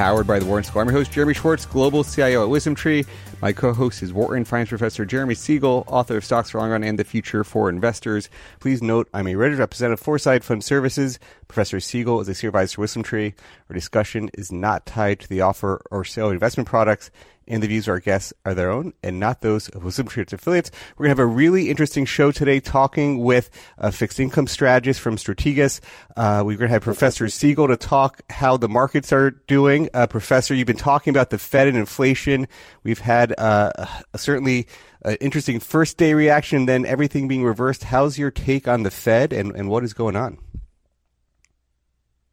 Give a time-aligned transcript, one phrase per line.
[0.00, 0.80] powered by the Wharton School.
[0.80, 3.06] I'm your host, Jeremy Schwartz, Global CIO at WisdomTree.
[3.42, 6.98] My co-host is Wharton Finance Professor Jeremy Siegel, author of Stocks for Long Run and
[6.98, 8.30] the Future for Investors.
[8.60, 11.18] Please note I'm a registered representative Foreside Fund Services.
[11.48, 13.34] Professor Siegel is a senior advisor to WisdomTree.
[13.68, 17.10] Our discussion is not tied to the offer or sale of investment products
[17.50, 20.70] and the views of our guests are their own and not those of its affiliates.
[20.96, 25.00] We're going to have a really interesting show today talking with a fixed income strategist
[25.00, 25.80] from Strategas.
[26.16, 29.88] Uh, we're going to have Professor Siegel to talk how the markets are doing.
[29.92, 32.46] Uh, Professor, you've been talking about the Fed and inflation.
[32.84, 33.72] We've had uh,
[34.16, 34.68] certainly
[35.02, 37.84] an interesting first day reaction, then everything being reversed.
[37.84, 40.38] How's your take on the Fed and, and what is going on?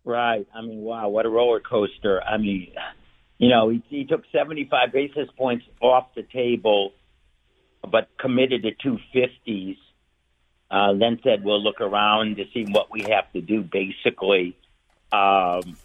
[0.05, 0.47] Right.
[0.55, 2.23] I mean, wow, what a roller coaster.
[2.23, 2.71] I mean,
[3.37, 6.93] you know, he, he took 75 basis points off the table,
[7.89, 9.77] but committed to 250s.
[10.69, 14.57] Uh, then said we'll look around to see what we have to do, basically.
[15.11, 15.77] Um,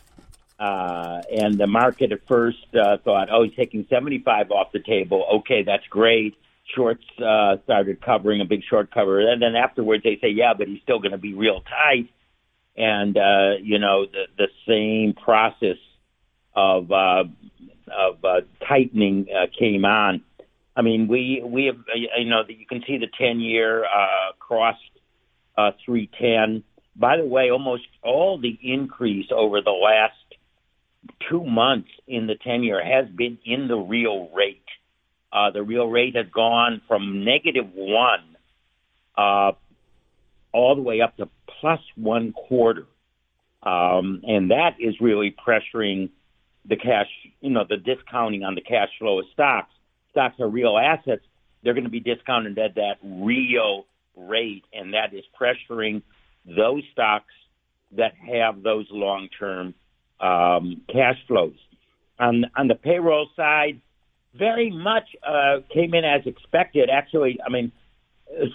[0.58, 5.24] uh, and the market at first uh, thought, oh, he's taking 75 off the table.
[5.36, 6.36] Okay, that's great.
[6.74, 10.68] Shorts uh, started covering a big short cover, and then afterwards they say, yeah, but
[10.68, 12.08] he's still going to be real tight.
[12.76, 15.76] And uh, you know, the the same process
[16.54, 17.24] of uh,
[17.90, 20.22] of uh, tightening uh, came on.
[20.74, 24.32] I mean, we we have uh, you know you can see the ten year uh,
[24.38, 24.80] crossed
[25.56, 26.64] uh, three ten.
[26.94, 30.14] By the way, almost all the increase over the last
[31.28, 34.58] two months in the ten year has been in the real rate.
[35.32, 38.36] Uh, the real rate has gone from negative one
[39.16, 39.52] uh,
[40.52, 41.28] all the way up to
[41.60, 42.86] plus one quarter,
[43.62, 46.10] um, and that is really pressuring
[46.64, 47.08] the cash,
[47.40, 49.72] you know, the discounting on the cash flow of stocks.
[50.10, 51.22] Stocks are real assets.
[51.62, 53.86] They're going to be discounted at that real
[54.16, 56.02] rate, and that is pressuring
[56.44, 57.32] those stocks
[57.96, 59.74] that have those long-term
[60.20, 61.56] um, cash flows.
[62.18, 63.80] On on the payroll side,
[64.34, 66.90] very much uh, came in as expected.
[66.90, 67.72] Actually, I mean,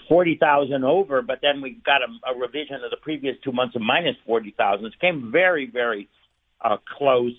[0.08, 3.76] forty thousand over, but then we got a, a revision of the previous two months
[3.76, 4.86] of minus forty thousand.
[4.86, 6.08] It came very, very
[6.60, 7.34] uh, close.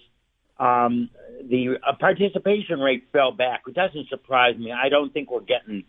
[0.60, 1.10] Um,
[1.50, 4.72] the uh, participation rate fell back, It doesn't surprise me.
[4.72, 5.84] I don't think we're getting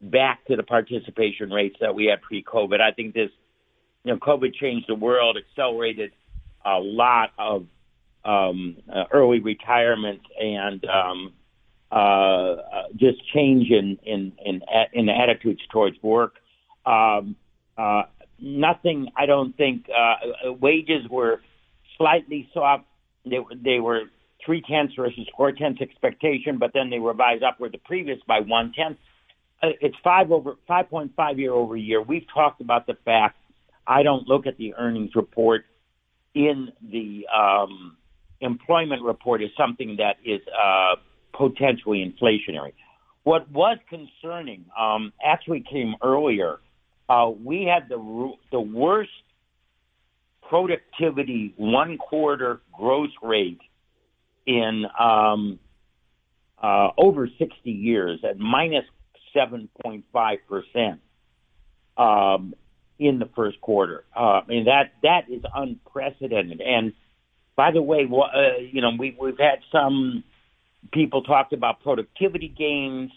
[0.00, 2.80] back to the participation rates that we had pre-COVID.
[2.80, 3.30] I think this,
[4.04, 6.12] you know, COVID changed the world, accelerated
[6.64, 7.66] a lot of
[8.24, 11.32] um, uh, early retirement and um,
[11.92, 14.60] uh, uh, just change in in in,
[14.92, 16.34] in attitudes towards work.
[16.84, 17.36] Um,
[17.78, 18.02] uh,
[18.40, 19.10] nothing.
[19.16, 21.40] I don't think uh, wages were
[21.96, 22.84] slightly soft.
[23.24, 24.02] They, they were
[24.46, 28.72] three tenths versus four tenths expectation, but then they revised upward the previous by one
[28.72, 28.96] tenth.
[29.62, 32.00] Uh, it's five over five point five year over year.
[32.00, 33.36] We've talked about the fact
[33.86, 35.64] I don't look at the earnings report
[36.34, 37.96] in the um,
[38.40, 40.96] employment report as something that is uh,
[41.36, 42.72] potentially inflationary.
[43.24, 46.60] What was concerning um, actually came earlier.
[47.08, 49.10] Uh, we had the the worst
[50.48, 53.60] productivity one quarter growth rate
[54.46, 55.58] in um,
[56.62, 58.84] uh, over 60 years at minus
[59.34, 60.98] 7.5%
[61.96, 62.54] um,
[62.98, 64.04] in the first quarter.
[64.14, 66.60] Uh, I mean, that, that is unprecedented.
[66.60, 66.92] And
[67.56, 70.24] by the way, uh, you know, we, we've had some
[70.92, 73.10] people talked about productivity gains.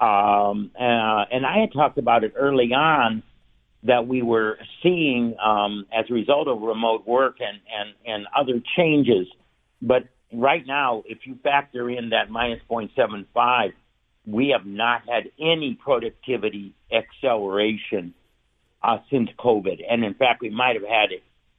[0.00, 3.22] Um, uh, and I had talked about it early on
[3.84, 8.60] that we were seeing um, as a result of remote work and, and, and other
[8.76, 9.26] changes.
[9.82, 13.72] But right now, if you factor in that minus 0.75,
[14.26, 18.14] we have not had any productivity acceleration
[18.82, 19.80] uh, since COVID.
[19.88, 21.10] And in fact, we might have had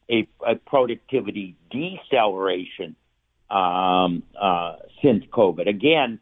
[0.09, 2.95] a, a productivity deceleration
[3.49, 5.67] um, uh, since COVID.
[5.67, 6.19] Again,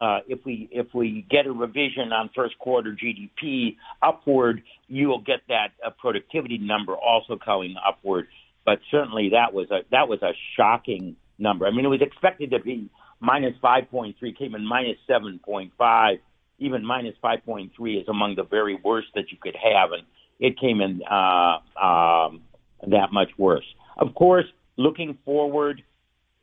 [0.00, 5.20] uh, if we if we get a revision on first quarter GDP upward, you will
[5.20, 8.26] get that uh, productivity number also coming upward.
[8.64, 11.66] But certainly that was a that was a shocking number.
[11.66, 12.88] I mean, it was expected to be
[13.20, 16.18] minus 5.3, came in minus 7.5.
[16.58, 17.70] Even minus 5.3
[18.00, 20.04] is among the very worst that you could have, and
[20.38, 22.42] it came in uh, um,
[22.88, 23.64] that much worse.
[23.96, 24.46] Of course,
[24.76, 25.82] looking forward,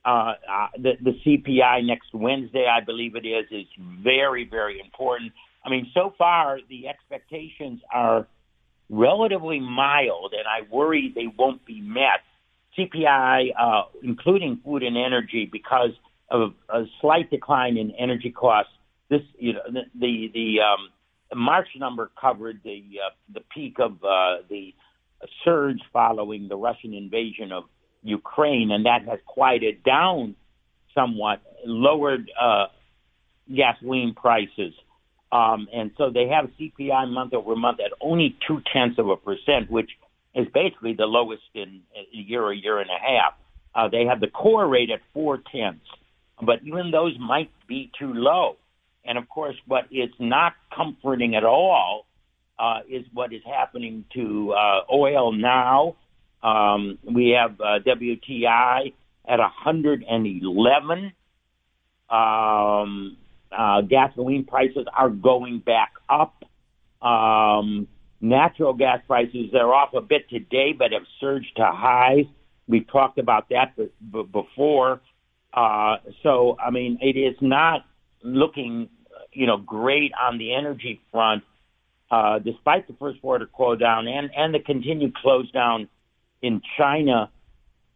[0.05, 3.67] uh, uh, the, the CPI next Wednesday, I believe it is, is
[4.03, 5.33] very, very important.
[5.65, 8.27] I mean, so far the expectations are
[8.89, 12.23] relatively mild, and I worry they won't be met.
[12.79, 15.91] CPI, uh, including food and energy, because
[16.31, 18.71] of a slight decline in energy costs.
[19.09, 23.93] This, you know, the the, the um, March number covered the uh, the peak of
[24.03, 24.73] uh, the
[25.43, 27.63] surge following the Russian invasion of
[28.03, 30.35] Ukraine, and that has quieted down
[30.95, 32.67] somewhat, lowered uh,
[33.53, 34.73] gasoline prices.
[35.31, 39.15] Um, and so they have CPI month over month at only two tenths of a
[39.15, 39.89] percent, which
[40.35, 43.33] is basically the lowest in a year, a year and a half.
[43.73, 45.85] Uh, they have the core rate at four tenths,
[46.41, 48.57] but even those might be too low.
[49.05, 52.05] And of course, what is not comforting at all
[52.59, 55.95] uh, is what is happening to uh, oil now.
[56.43, 58.93] Um, we have uh, WTI
[59.27, 61.11] at 111.
[62.09, 63.17] Um,
[63.51, 66.43] uh, gasoline prices are going back up.
[67.01, 67.87] Um,
[68.21, 72.25] natural gas prices are off a bit today, but have surged to highs.
[72.67, 73.89] We've talked about that b-
[74.31, 75.01] before.
[75.53, 77.85] Uh, so, I mean, it is not
[78.21, 78.89] looking,
[79.33, 81.43] you know, great on the energy front,
[82.11, 85.87] uh, despite the first quarter close down and, and the continued close down
[86.41, 87.31] in China.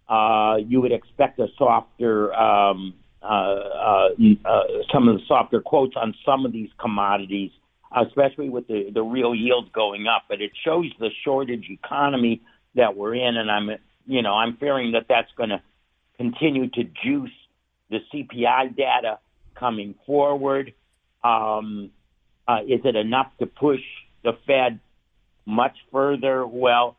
[0.07, 2.93] Uh, you would expect a softer um,
[3.23, 4.09] uh, uh,
[4.43, 7.51] uh, some of the softer quotes on some of these commodities,
[7.95, 10.23] especially with the, the real yield going up.
[10.29, 12.41] But it shows the shortage economy
[12.75, 13.69] that we're in, and I'm,
[14.07, 15.61] you know, I'm fearing that that's going to
[16.17, 17.31] continue to juice
[17.89, 19.19] the CPI data
[19.55, 20.73] coming forward.
[21.23, 21.91] Um,
[22.47, 23.81] uh, is it enough to push
[24.23, 24.79] the Fed
[25.45, 26.45] much further?
[26.45, 26.97] Well,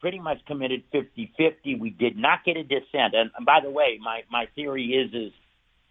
[0.00, 1.80] pretty much committed 50-50.
[1.80, 3.14] We did not get a dissent.
[3.14, 5.32] And, and by the way, my, my theory is is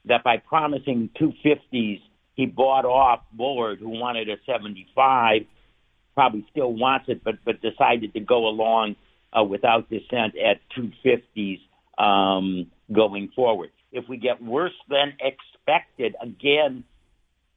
[0.06, 2.01] that by promising 250s,
[2.36, 5.42] he bought off Bullard, who wanted a 75,
[6.14, 8.96] probably still wants it, but but decided to go along
[9.38, 11.60] uh, without dissent at 250s
[11.98, 13.72] um, going forward.
[13.92, 16.84] If we get worse than expected, again,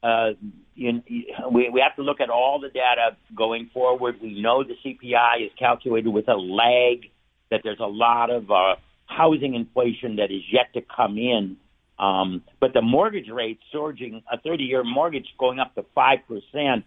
[0.02, 0.30] uh,
[0.74, 1.02] you,
[1.50, 4.16] we, we have to look at all the data going forward.
[4.22, 7.10] We know the CPI is calculated with a lag,
[7.50, 8.76] that there's a lot of uh,
[9.06, 11.56] housing inflation that is yet to come in.
[11.98, 16.84] Um, but the mortgage rate surging, a 30 year mortgage going up to 5%,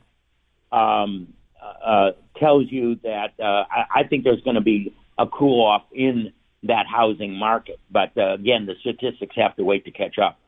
[0.71, 5.65] um, uh, tells you that uh, I, I think there's going to be a cool
[5.65, 6.31] off in
[6.63, 7.79] that housing market.
[7.91, 10.39] But uh, again, the statistics have to wait to catch up.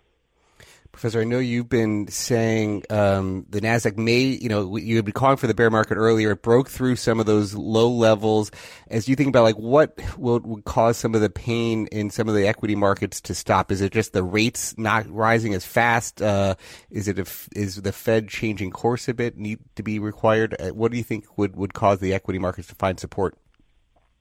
[0.93, 5.13] Professor, I know you've been saying um, the Nasdaq may, you know, you had been
[5.13, 6.31] calling for the bear market earlier.
[6.31, 8.51] It broke through some of those low levels.
[8.89, 12.29] As you think about like what will would cause some of the pain in some
[12.29, 13.71] of the equity markets to stop?
[13.71, 16.21] Is it just the rates not rising as fast?
[16.21, 16.53] Uh,
[16.91, 17.25] is it a,
[17.55, 20.55] is the Fed changing course a bit need to be required?
[20.59, 23.35] Uh, what do you think would would cause the equity markets to find support?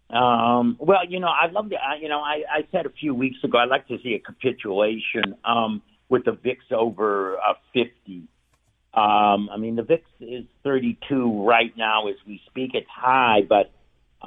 [0.08, 1.76] Um, well, you know, I'd love to.
[2.00, 5.34] You know, I, I said a few weeks ago I'd like to see a capitulation.
[5.44, 8.28] Um, with the VIX over uh, 50.
[8.92, 12.72] Um, I mean, the VIX is 32 right now as we speak.
[12.74, 13.72] It's high, but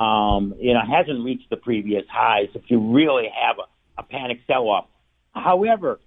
[0.03, 2.47] um, you know, hasn't reached the previous highs.
[2.55, 4.87] If you really have a, a panic sell-off,
[5.35, 5.99] however,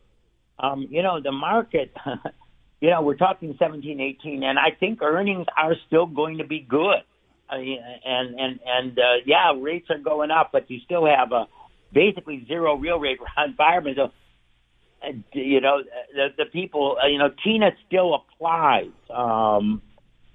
[0.59, 1.95] um, you know, the market,
[2.81, 6.67] you know, we're talking 17, 18, and I think earnings are still going to be
[6.69, 7.03] good.
[7.49, 11.31] I mean, and and and uh, yeah, rates are going up, but you still have
[11.31, 11.47] a
[11.95, 13.97] basically zero real rate environment.
[13.97, 14.11] So
[15.33, 15.83] you know,
[16.15, 19.83] the, the people, uh, you know, Tina still applies um,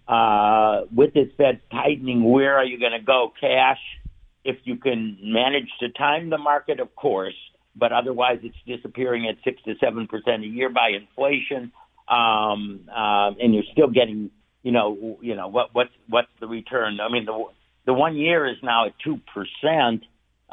[0.07, 2.23] uh, with this Fed tightening.
[2.23, 3.31] Where are you going to go?
[3.39, 3.79] Cash,
[4.43, 7.35] if you can manage to time the market, of course,
[7.75, 11.71] but otherwise it's disappearing at six to seven percent a year by inflation,
[12.07, 14.29] um, uh, and you're still getting,
[14.61, 16.99] you know, you know what what's what's the return?
[17.01, 17.45] I mean, the
[17.85, 20.03] the one year is now at two percent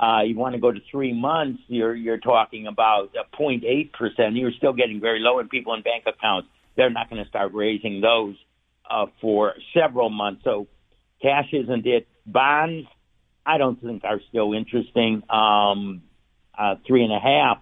[0.01, 4.37] uh, you want to go to three months, you're you're talking about a 0.8 percent.
[4.37, 7.53] You're still getting very low, and people in bank accounts they're not going to start
[7.53, 8.37] raising those
[8.89, 10.43] uh, for several months.
[10.45, 10.67] So
[11.21, 12.09] cash isn't it.
[12.25, 12.87] Bonds,
[13.45, 15.23] I don't think are still interesting.
[15.29, 16.03] Um,
[16.57, 17.59] uh, three and a half.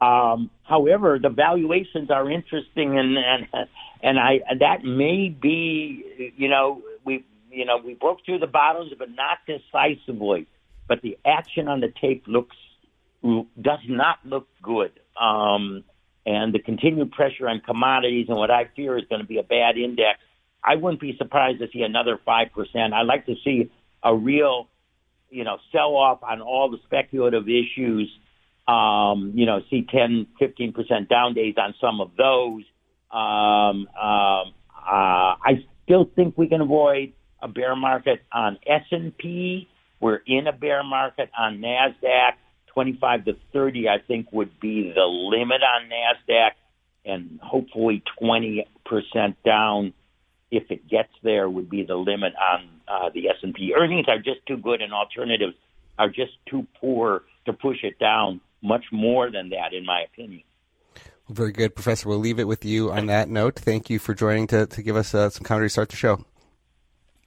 [0.00, 3.68] Um, however, the valuations are interesting, and and
[4.02, 8.92] and I that may be you know we you know we broke through the bottoms,
[8.98, 10.46] but not decisively
[10.88, 12.56] but the action on the tape looks
[13.22, 14.92] does not look good.
[15.20, 15.84] Um,
[16.26, 19.42] and the continued pressure on commodities and what I fear is going to be a
[19.42, 20.18] bad index.
[20.62, 22.94] I wouldn't be surprised to see another five percent.
[22.94, 23.70] I'd like to see
[24.02, 24.68] a real,
[25.30, 28.10] you know, sell off on all the speculative issues
[28.66, 32.62] um, you know, see 10, 15% down days on some of those.
[33.10, 37.12] Um, um, uh, I still think we can avoid
[37.42, 39.68] a bear market on S&P.
[40.04, 42.32] We're in a bear market on NASDAQ.
[42.66, 46.50] 25 to 30, I think, would be the limit on NASDAQ,
[47.06, 48.66] and hopefully 20%
[49.46, 49.94] down
[50.50, 53.72] if it gets there would be the limit on uh, the S&P.
[53.74, 55.54] Earnings are just too good and alternatives
[55.98, 60.42] are just too poor to push it down much more than that, in my opinion.
[61.30, 62.10] Very good, Professor.
[62.10, 63.58] We'll leave it with you on that note.
[63.58, 66.26] Thank you for joining to, to give us uh, some commentary to start the show.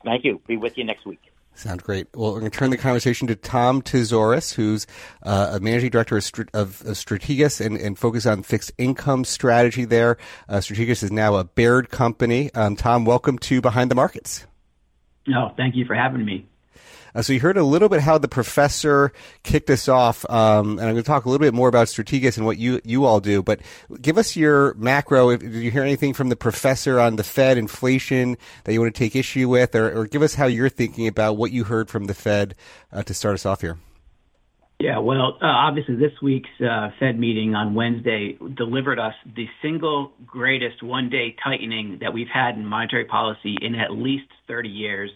[0.03, 0.39] Thank you.
[0.46, 1.26] Be with you next week.
[1.57, 2.07] Sounds great.
[2.13, 4.85] Well, we're going to turn the conversation to Tom Tzitzouris, who's
[5.23, 6.23] uh, a managing director of,
[6.53, 10.17] of, of Strategas and, and focus on fixed income strategy there.
[10.47, 12.53] Uh, Strategas is now a Baird company.
[12.53, 14.45] Um, Tom, welcome to Behind the Markets.
[15.25, 16.47] No, oh, thank you for having me.
[17.17, 20.81] Uh, so you heard a little bit how the professor kicked us off, um, and
[20.81, 23.19] I'm going to talk a little bit more about Strategas and what you you all
[23.19, 23.41] do.
[23.41, 23.62] But
[24.00, 25.36] give us your macro.
[25.36, 29.00] Did you hear anything from the professor on the Fed inflation that you want to
[29.00, 32.05] take issue with, or, or give us how you're thinking about what you heard from
[32.05, 32.53] the Fed
[32.93, 33.79] uh, to start us off here?
[34.79, 40.12] Yeah, well, uh, obviously, this week's uh, Fed meeting on Wednesday delivered us the single
[40.24, 45.09] greatest one day tightening that we've had in monetary policy in at least 30 years.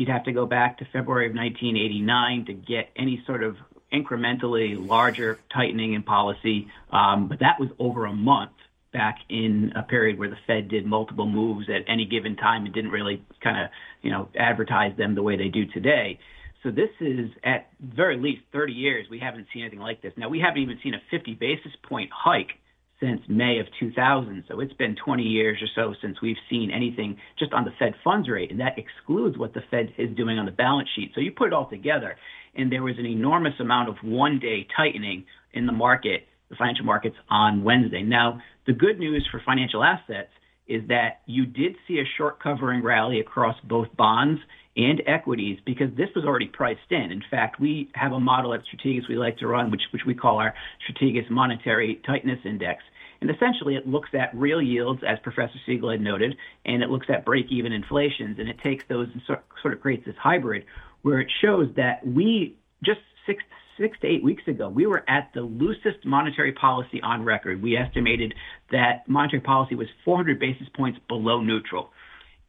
[0.00, 3.58] You'd have to go back to February of 1989 to get any sort of
[3.92, 6.68] incrementally larger tightening in policy.
[6.90, 8.52] Um, but that was over a month
[8.94, 12.72] back in a period where the Fed did multiple moves at any given time and
[12.72, 13.68] didn't really kind of,
[14.00, 16.18] you know, advertise them the way they do today.
[16.62, 19.06] So this is at very least 30 years.
[19.10, 20.14] We haven't seen anything like this.
[20.16, 22.52] Now we haven't even seen a 50 basis point hike
[23.00, 24.44] since May of 2000.
[24.48, 27.94] So it's been 20 years or so since we've seen anything just on the Fed
[28.04, 31.12] funds rate, and that excludes what the Fed is doing on the balance sheet.
[31.14, 32.16] So you put it all together,
[32.54, 37.16] and there was an enormous amount of one-day tightening in the market, the financial markets
[37.30, 38.02] on Wednesday.
[38.02, 40.30] Now, the good news for financial assets
[40.68, 44.40] is that you did see a short covering rally across both bonds
[44.76, 47.10] and equities because this was already priced in.
[47.10, 50.14] In fact, we have a model at Strategas we like to run, which, which we
[50.14, 50.54] call our
[50.88, 52.82] Strategas Monetary Tightness Index.
[53.20, 57.06] And essentially, it looks at real yields, as Professor Siegel had noted, and it looks
[57.10, 60.64] at break-even inflations, and it takes those and sort of creates this hybrid
[61.02, 63.42] where it shows that we just six
[63.80, 67.62] six to eight weeks ago, we were at the loosest monetary policy on record.
[67.62, 68.34] We estimated
[68.70, 71.90] that monetary policy was 400 basis points below neutral.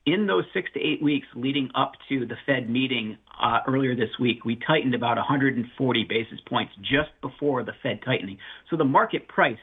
[0.06, 4.10] In those six to eight weeks leading up to the Fed meeting uh, earlier this
[4.20, 8.38] week, we tightened about 140 basis points just before the Fed tightening.
[8.70, 9.60] So the market priced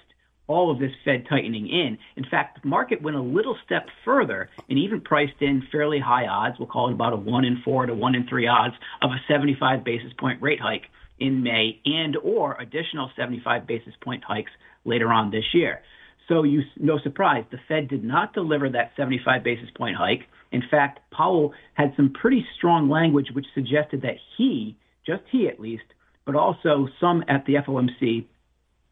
[0.49, 1.99] all of this Fed tightening in.
[2.17, 6.27] In fact, the market went a little step further and even priced in fairly high
[6.27, 6.59] odds.
[6.59, 9.21] We'll call it about a one in four to one in three odds of a
[9.29, 10.87] 75 basis point rate hike
[11.21, 14.51] in May and or additional 75 basis point hikes
[14.85, 15.83] later on this year.
[16.29, 20.23] So you, no surprise, the Fed did not deliver that 75 basis point hike.
[20.53, 24.77] In fact, Powell had some pretty strong language which suggested that he,
[25.07, 25.85] just he at least,
[26.25, 28.27] but also some at the FOMC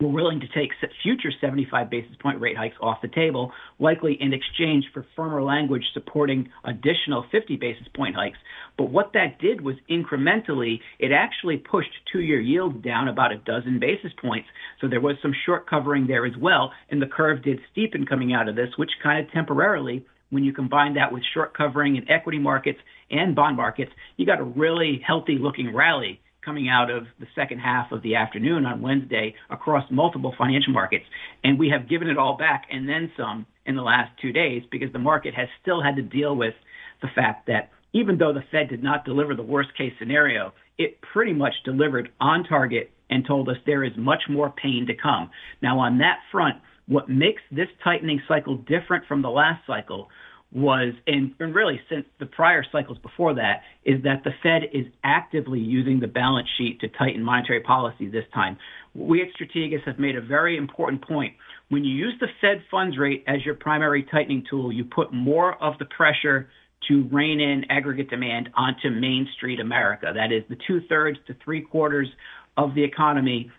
[0.01, 0.73] were willing to take
[1.03, 5.85] future 75 basis point rate hikes off the table, likely in exchange for firmer language
[5.95, 8.37] supporting additional 50 basis point hikes.
[8.77, 13.39] But what that did was incrementally, it actually pushed two year yields down about a
[13.39, 14.49] dozen basis points.
[14.83, 16.73] So there was some short covering there as well.
[16.91, 20.53] And the curve did steepen coming out of this, which kind of temporarily when you
[20.53, 25.01] combine that with short covering in equity markets and bond markets, you got a really
[25.07, 29.85] healthy looking rally coming out of the second half of the afternoon on Wednesday across
[29.91, 31.05] multiple financial markets.
[31.43, 34.63] And we have given it all back and then some in the last two days
[34.71, 36.55] because the market has still had to deal with
[37.03, 41.01] the fact that even though the Fed did not deliver the worst case scenario, it
[41.13, 45.31] pretty much delivered on target and told us there is much more pain to come.
[45.63, 50.09] Now, on that front, what makes this tightening cycle different from the last cycle
[50.57, 54.87] was, and, and really since the prior cycles before that, is that the Fed is
[55.05, 58.57] actively using the balance sheet to tighten monetary policy this time.
[58.95, 61.35] We at Strategas have made a very important point.
[61.69, 65.63] When you use the Fed funds rate as your primary tightening tool, you put more
[65.63, 66.49] of the pressure
[66.89, 70.11] to rein in aggregate demand onto Main Street America.
[70.15, 72.09] That is the two thirds to three quarters
[72.57, 73.51] of the economy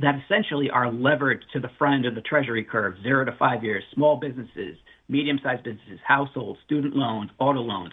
[0.00, 3.84] that essentially are levered to the front of the treasury curve, zero to five years,
[3.92, 4.76] small businesses,
[5.10, 7.92] medium-sized businesses, households, student loans, auto loans.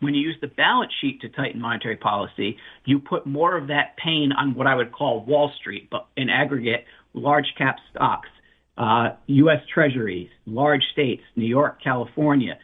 [0.00, 3.96] When you use the balance sheet to tighten monetary policy, you put more of that
[3.96, 6.84] pain on what I would call Wall Street, but in aggregate,
[7.14, 8.28] large cap stocks,
[8.76, 9.60] uh, U.S.
[9.72, 12.58] treasuries, large states, New York, California,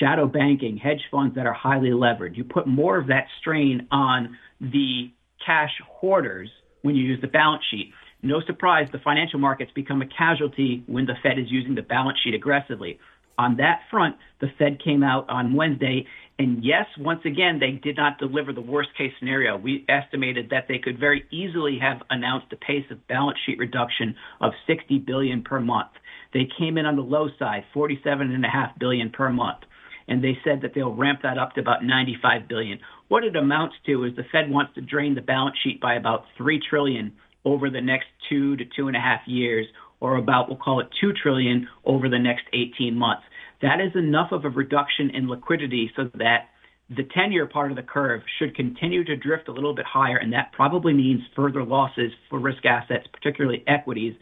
[0.00, 2.36] shadow banking, hedge funds that are highly levered.
[2.36, 5.10] You put more of that strain on the
[5.44, 6.50] cash hoarders
[6.82, 7.92] when you use the balance sheet.
[8.22, 12.18] no surprise, the financial markets become a casualty when the Fed is using the balance
[12.24, 12.98] sheet aggressively.
[13.38, 16.06] On that front, the Fed came out on Wednesday,
[16.38, 19.56] and yes, once again, they did not deliver the worst case scenario.
[19.56, 24.14] We estimated that they could very easily have announced a pace of balance sheet reduction
[24.40, 25.90] of 60 billion per month.
[26.32, 29.60] They came in on the low side, 47.5 billion per month,
[30.08, 32.78] and they said that they'll ramp that up to about 95 billion.
[33.08, 36.24] What it amounts to is the Fed wants to drain the balance sheet by about
[36.36, 37.12] three trillion
[37.44, 39.66] over the next two to two and a half years,
[40.00, 43.22] or about we'll call it two trillion over the next 18 months.
[43.62, 46.48] That is enough of a reduction in liquidity so that
[46.88, 50.16] the 10 year part of the curve should continue to drift a little bit higher,
[50.16, 54.14] and that probably means further losses for risk assets, particularly equities,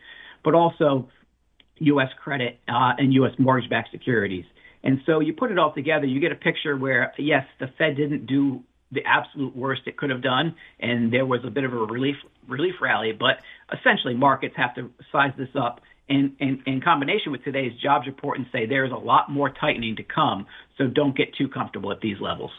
[0.43, 1.09] but also
[1.79, 2.09] U.S.
[2.23, 3.33] credit uh, and U.S.
[3.39, 4.45] mortgage backed securities.
[4.83, 7.97] And so you put it all together, you get a picture where, yes, the Fed
[7.97, 8.63] didn't do
[8.93, 12.17] the absolute worst it could have done, and there was a bit of a relief
[12.49, 13.13] relief rally.
[13.13, 13.39] But
[13.73, 18.39] essentially, markets have to size this up in, in, in combination with today's jobs report
[18.39, 20.47] and say there's a lot more tightening to come.
[20.77, 22.51] So don't get too comfortable at these levels.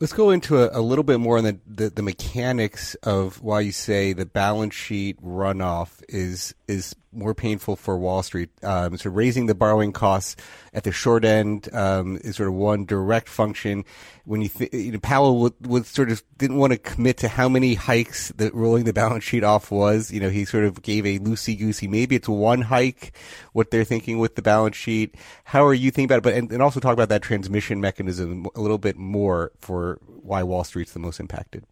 [0.00, 3.60] Let's go into a, a little bit more on the, the, the, mechanics of why
[3.60, 8.50] you say the balance sheet runoff is is more painful for Wall Street.
[8.62, 10.36] Um, so raising the borrowing costs
[10.72, 13.84] at the short end um, is sort of one direct function.
[14.24, 17.28] When you, th- you know, Powell would, would, sort of didn't want to commit to
[17.28, 20.10] how many hikes that rolling the balance sheet off was.
[20.10, 21.88] You know, he sort of gave a loosey goosey.
[21.88, 23.16] Maybe it's one hike.
[23.52, 25.14] What they're thinking with the balance sheet.
[25.44, 26.22] How are you thinking about it?
[26.22, 30.42] But and, and also talk about that transmission mechanism a little bit more for why
[30.42, 31.64] Wall Street's the most impacted.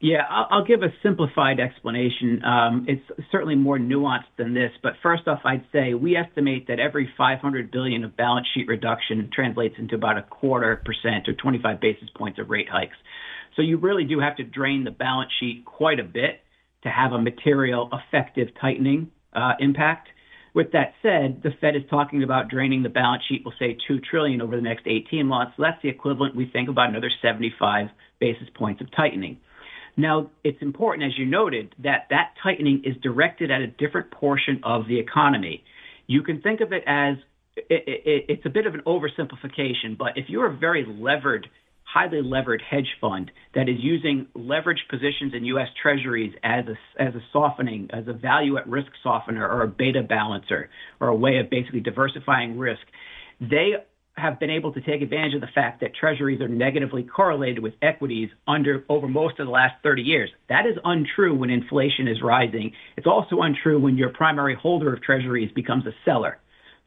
[0.00, 2.40] Yeah, I'll, give a simplified explanation.
[2.44, 3.02] Um, it's
[3.32, 7.72] certainly more nuanced than this, but first off, I'd say we estimate that every 500
[7.72, 12.38] billion of balance sheet reduction translates into about a quarter percent or 25 basis points
[12.38, 12.96] of rate hikes.
[13.56, 16.42] So you really do have to drain the balance sheet quite a bit
[16.84, 20.10] to have a material effective tightening uh, impact.
[20.54, 23.98] With that said, the Fed is talking about draining the balance sheet, we'll say 2
[24.08, 25.54] trillion over the next 18 months.
[25.58, 27.88] That's the equivalent, we think, about another 75
[28.20, 29.38] basis points of tightening.
[29.98, 34.60] Now, it's important, as you noted, that that tightening is directed at a different portion
[34.62, 35.64] of the economy.
[36.06, 37.16] You can think of it as
[37.56, 41.48] it, it, it's a bit of an oversimplification, but if you're a very levered
[41.82, 45.68] highly levered hedge fund that is using leverage positions in U.S.
[45.82, 50.02] Treasuries as a, as a softening, as a value at risk softener or a beta
[50.02, 50.68] balancer
[51.00, 52.82] or a way of basically diversifying risk.
[53.40, 53.72] They
[54.18, 57.74] have been able to take advantage of the fact that treasuries are negatively correlated with
[57.82, 60.30] equities under over most of the last 30 years.
[60.48, 62.72] That is untrue when inflation is rising.
[62.96, 66.38] It's also untrue when your primary holder of treasuries becomes a seller.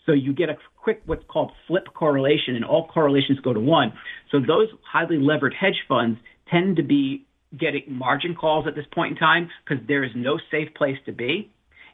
[0.06, 3.94] So you get a quick what's called flip correlation, and all correlations go to one.
[4.32, 7.26] So those highly levered hedge funds tend to be
[7.58, 11.12] getting margin calls at this point in time because there is no safe place to
[11.12, 11.52] be.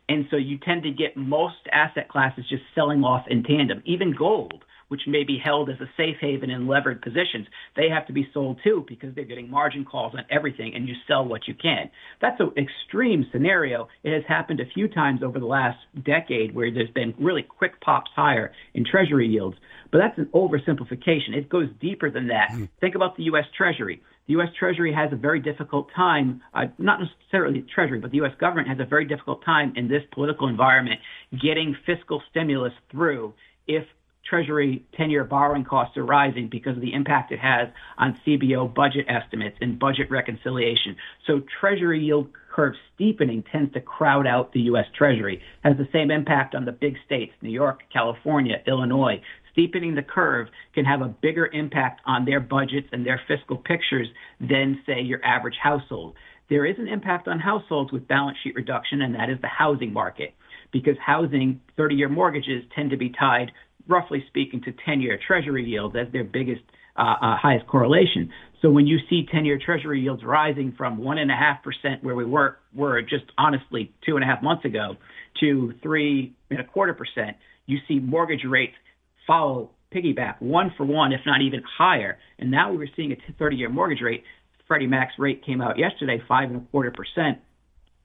[0.10, 4.16] And so you tend to get most asset classes just selling off in tandem, even
[4.18, 8.14] gold which may be held as a safe haven in levered positions, they have to
[8.14, 11.54] be sold too because they're getting margin calls on everything and you sell what you
[11.54, 11.90] can.
[12.22, 13.88] That's an extreme scenario.
[14.04, 17.80] It has happened a few times over the last decade where there's been really quick
[17.82, 19.58] pops higher in treasury yields.
[19.92, 21.34] But that's an oversimplification.
[21.34, 22.50] It goes deeper than that.
[22.52, 22.70] Mm.
[22.82, 23.46] Think about the U.S.
[23.56, 24.02] Treasury.
[24.28, 24.50] The U.S.
[24.60, 28.34] Treasury has a very difficult time, uh, not necessarily the Treasury, but the U.S.
[28.40, 31.00] government has a very difficult time in this political environment
[31.42, 33.34] getting fiscal stimulus through
[33.68, 33.86] if
[34.30, 38.74] Treasury 10 year borrowing costs are rising because of the impact it has on CBO
[38.74, 40.96] budget estimates and budget reconciliation.
[41.26, 44.86] So Treasury yield curve steepening tends to crowd out the U.S.
[44.98, 49.22] Treasury, has the same impact on the big states, New York, California, Illinois.
[49.52, 54.08] Steepening the curve can have a bigger impact on their budgets and their fiscal pictures
[54.40, 56.16] than, say, your average household.
[56.50, 59.94] There is an impact on households with balance sheet reduction, and that is the housing
[59.94, 60.34] market
[60.72, 63.52] because housing 30 year mortgages tend to be tied
[63.88, 66.62] roughly speaking, to 10-year Treasury yields as their biggest,
[66.96, 68.32] uh, uh, highest correlation.
[68.62, 72.16] So when you see 10-year Treasury yields rising from one and a half percent, where
[72.16, 74.96] we were were just honestly two and a half months ago,
[75.40, 78.76] to three and a quarter percent, you see mortgage rates
[79.28, 82.18] follow piggyback one for one, if not even higher.
[82.40, 84.24] And now we were seeing a 30-year mortgage rate.
[84.68, 87.40] Freddie Mac's rate came out yesterday, five and a quarter percent.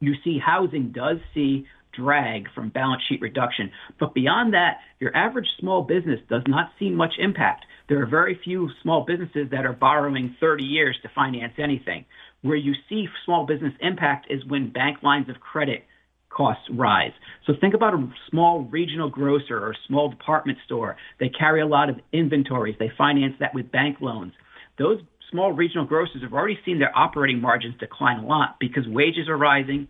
[0.01, 3.71] You see housing does see drag from balance sheet reduction.
[3.99, 7.65] But beyond that, your average small business does not see much impact.
[7.89, 12.05] There are very few small businesses that are borrowing 30 years to finance anything.
[12.43, 15.85] Where you see small business impact is when bank lines of credit
[16.29, 17.13] costs rise.
[17.47, 20.97] So think about a small regional grocer or small department store.
[21.21, 22.77] They carry a lot of inventories.
[22.79, 24.33] They finance that with bank loans.
[24.79, 25.01] Those
[25.31, 29.37] small regional grocers have already seen their operating margins decline a lot because wages are
[29.37, 29.89] rising,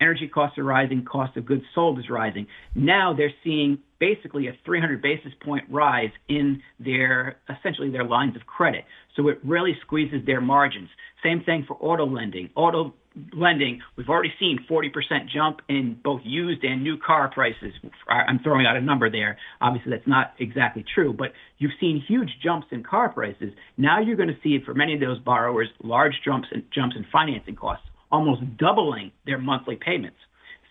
[0.00, 2.46] energy costs are rising, cost of goods sold is rising.
[2.74, 8.46] Now they're seeing basically a 300 basis point rise in their essentially their lines of
[8.46, 8.84] credit.
[9.16, 10.88] So it really squeezes their margins.
[11.22, 12.50] Same thing for auto lending.
[12.54, 12.94] Auto
[13.32, 14.90] lending, we've already seen 40%
[15.32, 17.72] jump in both used and new car prices.
[18.08, 19.38] I'm throwing out a number there.
[19.60, 23.52] Obviously, that's not exactly true, but you've seen huge jumps in car prices.
[23.78, 27.06] Now you're going to see for many of those borrowers large jumps in, jumps in
[27.10, 30.16] financing costs, almost doubling their monthly payments.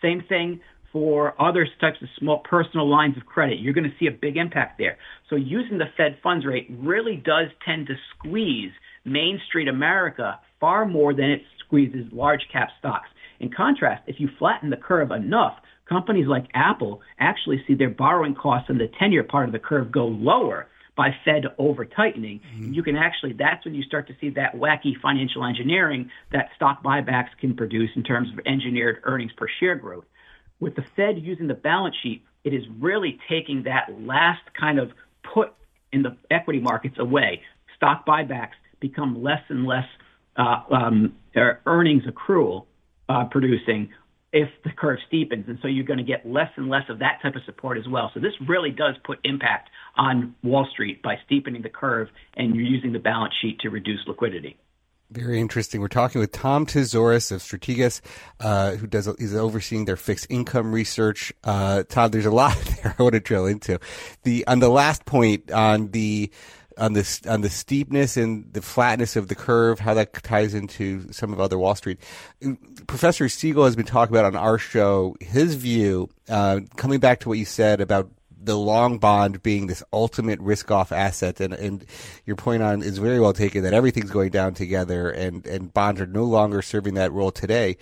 [0.01, 0.59] Same thing
[0.91, 3.59] for other types of small personal lines of credit.
[3.59, 4.97] You're going to see a big impact there.
[5.29, 8.71] So using the Fed funds rate really does tend to squeeze
[9.03, 13.09] Main Street America far more than it squeezes large cap stocks.
[13.39, 15.55] In contrast, if you flatten the curve enough,
[15.87, 19.59] companies like Apple actually see their borrowing costs in the 10 year part of the
[19.59, 22.39] curve go lower by Fed over tightening.
[22.39, 22.73] Mm-hmm.
[22.73, 26.83] You can actually, that's when you start to see that wacky financial engineering that stock
[26.83, 30.05] buybacks can produce in terms of engineered earnings per share growth.
[30.59, 34.91] With the Fed using the balance sheet, it is really taking that last kind of
[35.33, 35.53] put
[35.91, 37.41] in the equity markets away.
[37.75, 39.87] Stock buybacks become less and less
[40.37, 42.65] uh, um, earnings accrual
[43.09, 43.89] uh, producing
[44.35, 45.47] if the curve steepens.
[45.47, 47.87] And so you're going to get less and less of that type of support as
[47.87, 48.11] well.
[48.13, 52.65] So this really does put impact on Wall Street by steepening the curve and you're
[52.65, 54.57] using the balance sheet to reduce liquidity.
[55.09, 55.79] Very interesting.
[55.79, 58.01] We're talking with Tom Tzitzouris of Strategas,
[58.41, 61.31] uh, who does is overseeing their fixed income research.
[61.43, 63.79] Uh, Tom, there's a lot there I want to drill into.
[64.23, 66.29] The on the last point on the
[66.77, 71.11] on the on the steepness and the flatness of the curve, how that ties into
[71.11, 71.99] some of other Wall Street.
[72.87, 77.29] Professor Siegel has been talking about on our show his view, uh, coming back to
[77.29, 78.09] what you said about
[78.45, 81.85] the long bond being this ultimate risk off asset and, and
[82.25, 85.99] your point on is very well taken that everything's going down together and, and bonds
[85.99, 87.75] are no longer serving that role today.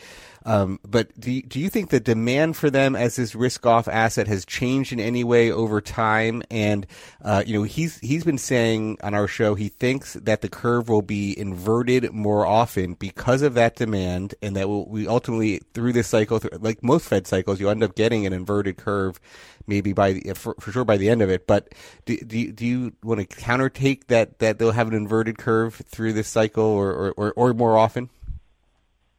[0.46, 3.88] Um, but do you, do you think the demand for them as this risk off
[3.88, 6.44] asset has changed in any way over time?
[6.52, 6.86] And
[7.22, 10.90] uh, you know, he's he's been saying on our show he thinks that the curve
[10.90, 16.08] will be inverted more often because of that demand, and that we'll, ultimately through this
[16.08, 19.20] cycle, like most Fed cycles, you end up getting an inverted curve
[19.68, 21.48] maybe by the, for, for sure by the end of it.
[21.48, 21.74] But
[22.06, 25.76] do, do, you, do you want to countertake that, that they'll have an inverted curve
[25.88, 28.10] through this cycle or, or, or more often?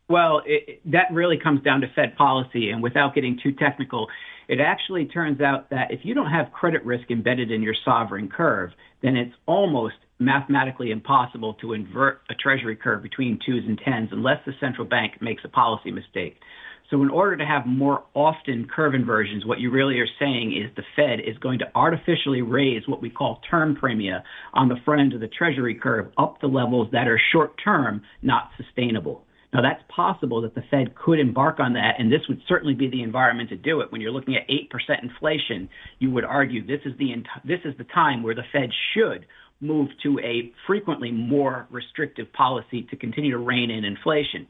[0.08, 2.70] Well, it, that really comes down to Fed policy.
[2.70, 4.08] And without getting too technical,
[4.48, 8.28] it actually turns out that if you don't have credit risk embedded in your sovereign
[8.28, 8.70] curve,
[9.02, 14.38] then it's almost mathematically impossible to invert a treasury curve between twos and tens unless
[14.46, 16.36] the central bank makes a policy mistake.
[16.90, 20.70] So in order to have more often curve inversions, what you really are saying is
[20.76, 25.00] the Fed is going to artificially raise what we call term premia on the front
[25.00, 29.23] end of the treasury curve up to levels that are short term, not sustainable.
[29.54, 32.90] Now, that's possible that the Fed could embark on that, and this would certainly be
[32.90, 33.92] the environment to do it.
[33.92, 34.68] When you're looking at 8%
[35.00, 35.68] inflation,
[36.00, 37.14] you would argue this is the
[37.44, 39.26] this is the time where the Fed should
[39.60, 44.48] move to a frequently more restrictive policy to continue to rein in inflation.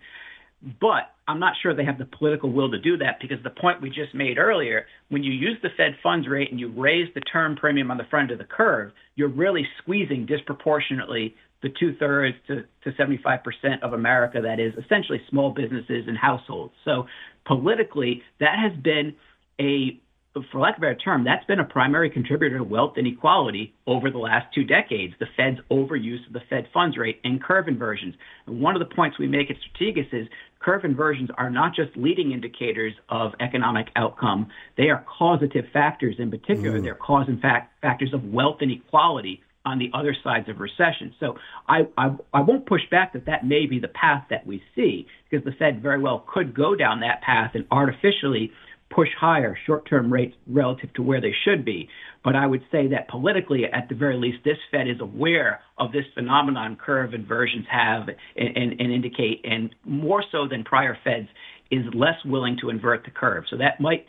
[0.81, 3.83] But I'm not sure they have the political will to do that because the point
[3.83, 7.21] we just made earlier, when you use the Fed funds rate and you raise the
[7.21, 12.37] term premium on the front of the curve, you're really squeezing disproportionately the two thirds
[12.47, 13.41] to, to 75%
[13.83, 16.75] of America that is essentially small businesses and households.
[16.85, 17.07] So
[17.47, 19.15] politically, that has been
[19.59, 19.99] a
[20.51, 24.11] for lack of a better term, that's been a primary contributor to wealth inequality over
[24.11, 28.17] the last two decades, the Fed's overuse of the Fed funds rate and curve inversions.
[28.47, 30.27] And one of the points we make at Strategas is
[30.59, 36.17] curve inversions are not just leading indicators of economic outcome, they are causative factors.
[36.19, 36.83] In particular, mm.
[36.83, 41.15] they're cause and fact factors of wealth inequality on the other sides of recession.
[41.19, 41.37] So
[41.69, 45.07] I, I, I won't push back that that may be the path that we see
[45.31, 48.53] because the Fed very well could go down that path and artificially
[48.95, 51.89] push higher short-term rates relative to where they should be.
[52.23, 55.91] But I would say that politically, at the very least, this Fed is aware of
[55.93, 61.29] this phenomenon curve inversions have and, and, and indicate, and more so than prior Feds,
[61.71, 63.45] is less willing to invert the curve.
[63.51, 64.07] So that might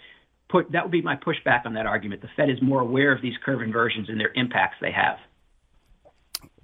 [0.49, 2.21] put that would be my pushback on that argument.
[2.21, 5.17] The Fed is more aware of these curve inversions and their impacts they have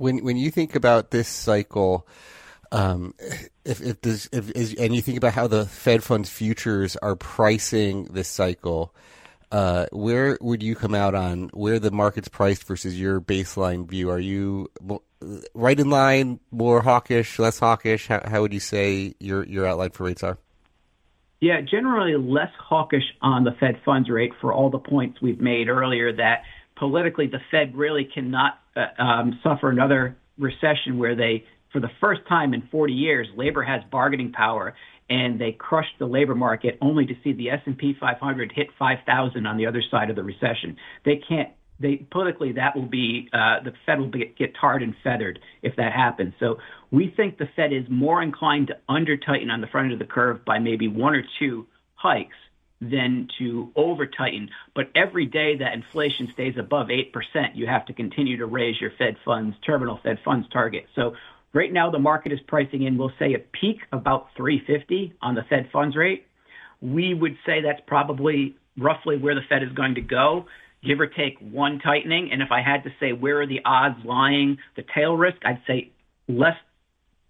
[0.02, 2.08] when when you think about this cycle,
[2.72, 3.14] um,
[3.64, 8.06] if if, this, if and you think about how the Fed funds futures are pricing
[8.06, 8.96] this cycle,
[9.52, 14.10] uh, where would you come out on where the market's priced versus your baseline view?
[14.10, 14.72] Are you
[15.54, 18.08] right in line, more hawkish, less hawkish?
[18.08, 20.40] How, how would you say your your outline for rates are?
[21.42, 25.70] Yeah, generally less hawkish on the Fed funds rate for all the points we've made
[25.70, 26.44] earlier that
[26.76, 28.61] politically the Fed really cannot
[28.98, 33.82] um, suffer another recession where they, for the first time in 40 years, labor has
[33.92, 34.76] bargaining power
[35.10, 39.58] and they crushed the labor market only to see the S&P 500 hit 5,000 on
[39.58, 40.78] the other side of the recession.
[41.06, 41.50] They can't
[41.82, 45.76] they politically that will be uh, the Fed will be, get tarred and feathered if
[45.78, 46.34] that happens.
[46.40, 46.58] So
[46.92, 50.00] we think the Fed is more inclined to under tighten on the front end of
[50.00, 52.36] the curve by maybe one or two hikes
[52.82, 54.50] than to over tighten.
[54.76, 57.12] But every day that inflation stays above 8%,
[57.54, 60.88] you have to continue to raise your Fed funds, terminal Fed funds target.
[60.96, 61.14] So
[61.54, 65.44] right now the market is pricing in, we'll say a peak about 350 on the
[65.44, 66.26] Fed funds rate.
[66.82, 70.46] We would say that's probably roughly where the Fed is going to go,
[70.84, 72.32] give or take one tightening.
[72.32, 75.62] And if I had to say where are the odds lying, the tail risk, I'd
[75.68, 75.92] say
[76.28, 76.58] less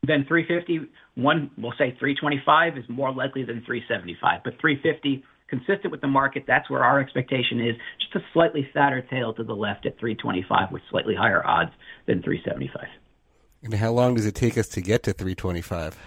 [0.08, 0.90] than 350.
[1.16, 6.46] One, we'll say 325 is more likely than 375, but 350 consistent with the market.
[6.48, 7.76] That's where our expectation is.
[8.00, 11.72] Just a slightly fatter tail to the left at 325 with slightly higher odds
[12.08, 12.88] than 375.
[13.64, 15.98] And how long does it take us to get to 325?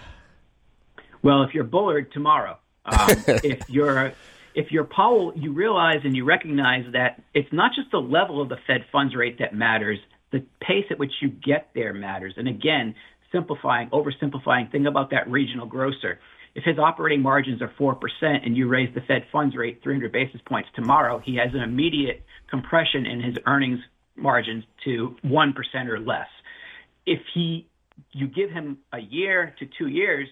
[1.23, 4.13] Well, if you're Bullard tomorrow, um, if you're
[4.55, 8.49] if you're Powell, you realize and you recognize that it's not just the level of
[8.49, 9.99] the Fed funds rate that matters.
[10.33, 12.35] The pace at which you get there matters.
[12.37, 12.95] And again,
[13.31, 16.19] simplifying, oversimplifying, think about that regional grocer
[16.55, 20.41] if his operating margins are 4% and you raise the Fed funds rate 300 basis
[20.47, 23.81] points tomorrow, he has an immediate compression in his earnings
[24.17, 25.55] margins to 1%
[25.89, 26.29] or less.
[27.07, 27.67] If he
[28.13, 30.29] you give him a year to 2 years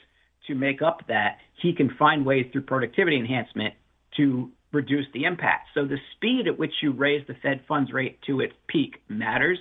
[0.46, 3.74] to make up that, he can find ways through productivity enhancement
[4.16, 5.68] to reduce the impact.
[5.74, 9.58] So the speed at which you raise the Fed funds rate to its peak matters.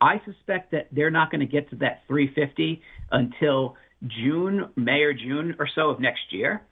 [0.00, 3.76] I suspect that they're not going to get to that 350 until
[4.06, 6.62] June, May or June or so of next year.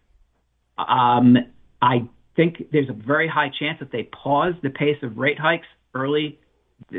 [0.79, 1.37] Um,
[1.83, 5.67] I think there's a very high chance that they pause the pace of rate hikes
[5.95, 6.38] early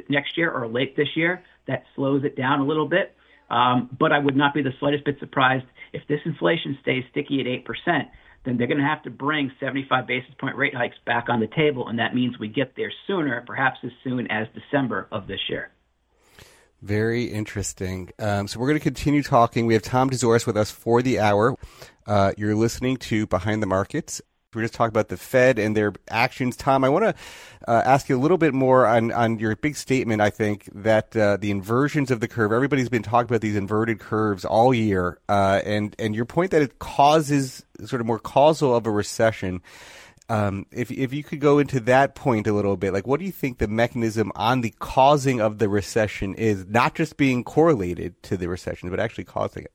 [0.10, 1.44] next year or late this year.
[1.68, 3.16] That slows it down a little bit.
[3.50, 7.40] Um, but I would not be the slightest bit surprised if this inflation stays sticky
[7.40, 7.48] at
[7.88, 8.06] 8%,
[8.46, 11.48] then they're going to have to bring 75 basis point rate hikes back on the
[11.48, 11.88] table.
[11.88, 15.72] And that means we get there sooner, perhaps as soon as December of this year.
[16.82, 18.10] Very interesting.
[18.20, 19.66] Um, so we're going to continue talking.
[19.66, 21.58] We have Tom Tzitzouris with us for the hour.
[22.08, 24.22] Uh, you're listening to Behind the Markets.
[24.56, 26.56] We're just talking about the Fed and their actions.
[26.56, 27.14] Tom, I want to
[27.68, 31.16] uh, ask you a little bit more on, on your big statement, I think, that
[31.16, 35.20] uh, the inversions of the curve, everybody's been talking about these inverted curves all year,
[35.30, 39.62] uh, and, and your point that it causes sort of more causal of a recession.
[40.30, 43.26] Um, if if you could go into that point a little bit, like what do
[43.26, 46.68] you think the mechanism on the causing of the recession is?
[46.68, 49.72] Not just being correlated to the recession, but actually causing it.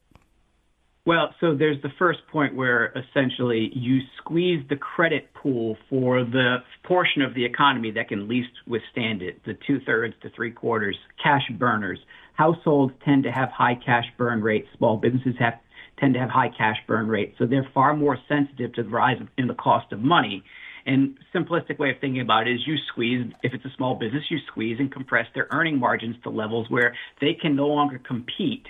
[1.07, 6.59] Well, so there's the first point where essentially you squeeze the credit pool for the
[6.83, 10.97] portion of the economy that can least withstand it, the two thirds to three quarters,
[11.23, 11.99] cash burners.
[12.33, 14.67] Households tend to have high cash burn rates.
[14.79, 15.55] Small businesses have
[15.99, 17.37] tend to have high cash burn rates.
[17.39, 20.43] So they're far more sensitive to the rise in the cost of money.
[20.87, 24.25] And simplistic way of thinking about it is you squeeze, if it's a small business,
[24.29, 28.67] you squeeze and compress their earning margins to levels where they can no longer compete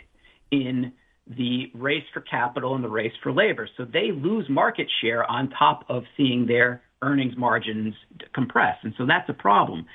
[0.51, 0.93] in
[1.27, 3.69] the race for capital and the race for labor.
[3.77, 7.95] So they lose market share on top of seeing their earnings margins
[8.33, 8.77] compress.
[8.83, 9.87] And so that's a problem.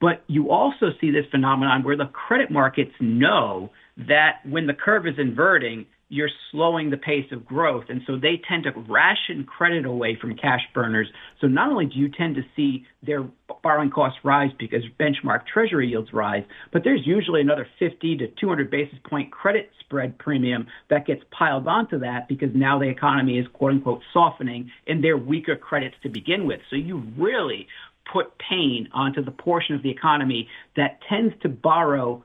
[0.00, 5.06] But you also see this phenomenon where the credit markets know that when the curve
[5.06, 7.84] is inverting, you're slowing the pace of growth.
[7.88, 11.08] And so they tend to ration credit away from cash burners.
[11.40, 13.24] So not only do you tend to see their
[13.62, 18.70] borrowing costs rise because benchmark treasury yields rise, but there's usually another 50 to 200
[18.70, 23.46] basis point credit spread premium that gets piled onto that because now the economy is
[23.52, 26.60] quote unquote softening and they're weaker credits to begin with.
[26.70, 27.66] So you really
[28.12, 32.24] put pain onto the portion of the economy that tends to borrow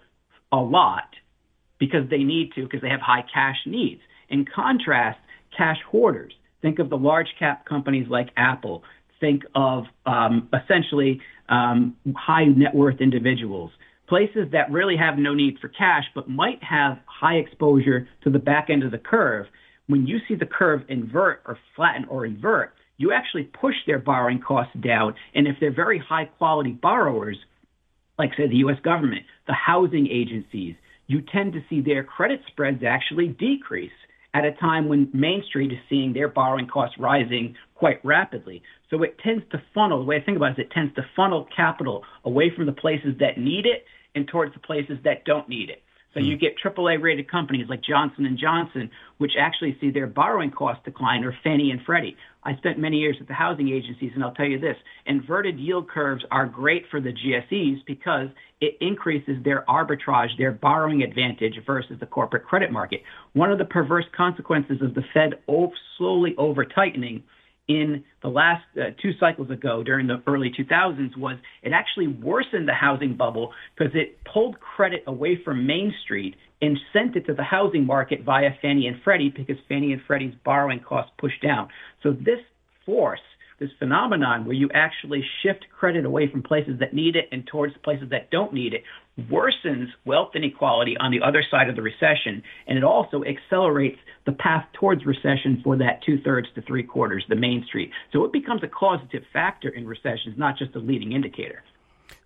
[0.51, 1.15] a lot
[1.81, 4.01] because they need to, because they have high cash needs.
[4.29, 5.17] In contrast,
[5.57, 8.83] cash hoarders, think of the large cap companies like Apple,
[9.19, 13.71] think of um, essentially um, high net worth individuals,
[14.07, 18.37] places that really have no need for cash but might have high exposure to the
[18.37, 19.47] back end of the curve.
[19.87, 24.39] When you see the curve invert or flatten or invert, you actually push their borrowing
[24.39, 25.15] costs down.
[25.33, 27.37] And if they're very high quality borrowers,
[28.19, 28.77] like say the U.S.
[28.83, 30.75] government, the housing agencies,
[31.11, 33.91] you tend to see their credit spreads actually decrease
[34.33, 38.63] at a time when Main Street is seeing their borrowing costs rising quite rapidly.
[38.89, 41.01] So it tends to funnel, the way I think about it is it tends to
[41.13, 43.83] funnel capital away from the places that need it
[44.15, 45.83] and towards the places that don't need it.
[46.13, 46.39] So you hmm.
[46.39, 51.23] get AAA rated companies like Johnson and Johnson, which actually see their borrowing costs decline,
[51.23, 52.17] or Fannie and Freddie.
[52.43, 55.89] I spent many years at the housing agencies, and I'll tell you this: inverted yield
[55.89, 58.27] curves are great for the GSEs because
[58.59, 63.01] it increases their arbitrage, their borrowing advantage versus the corporate credit market.
[63.33, 65.39] One of the perverse consequences of the Fed
[65.97, 67.23] slowly over tightening
[67.67, 72.67] in the last uh, two cycles ago during the early 2000s was it actually worsened
[72.67, 77.33] the housing bubble because it pulled credit away from Main Street and sent it to
[77.33, 81.69] the housing market via Fannie and Freddie because Fannie and Freddie's borrowing costs pushed down.
[82.03, 82.39] So this
[82.85, 83.19] force
[83.61, 87.75] this phenomenon where you actually shift credit away from places that need it and towards
[87.83, 88.83] places that don't need it
[89.29, 94.31] worsens wealth inequality on the other side of the recession, and it also accelerates the
[94.31, 97.91] path towards recession for that two thirds to three quarters, the Main Street.
[98.13, 101.63] So it becomes a causative factor in recessions, not just a leading indicator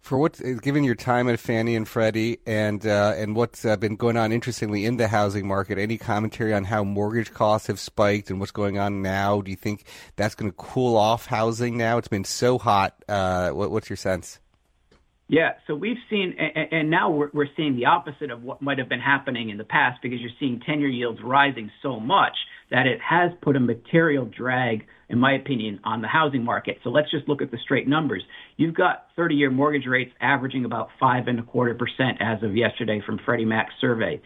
[0.05, 3.95] for what's given your time at Fannie and Freddie and uh, and what's uh, been
[3.95, 5.79] going on interestingly in the housing market.
[5.79, 9.41] Any commentary on how mortgage costs have spiked and what's going on now?
[9.41, 11.97] Do you think that's going to cool off housing now?
[11.97, 13.03] It's been so hot.
[13.09, 14.39] Uh, what, what's your sense?
[15.27, 18.99] Yeah, so we've seen, and now we're, seeing the opposite of what might have been
[18.99, 22.33] happening in the past because you're seeing 10 year yields rising so much
[22.69, 26.77] that it has put a material drag, in my opinion, on the housing market.
[26.83, 28.21] So let's just look at the straight numbers.
[28.57, 32.55] You've got 30 year mortgage rates averaging about five and a quarter percent as of
[32.55, 34.21] yesterday from Freddie Mac's survey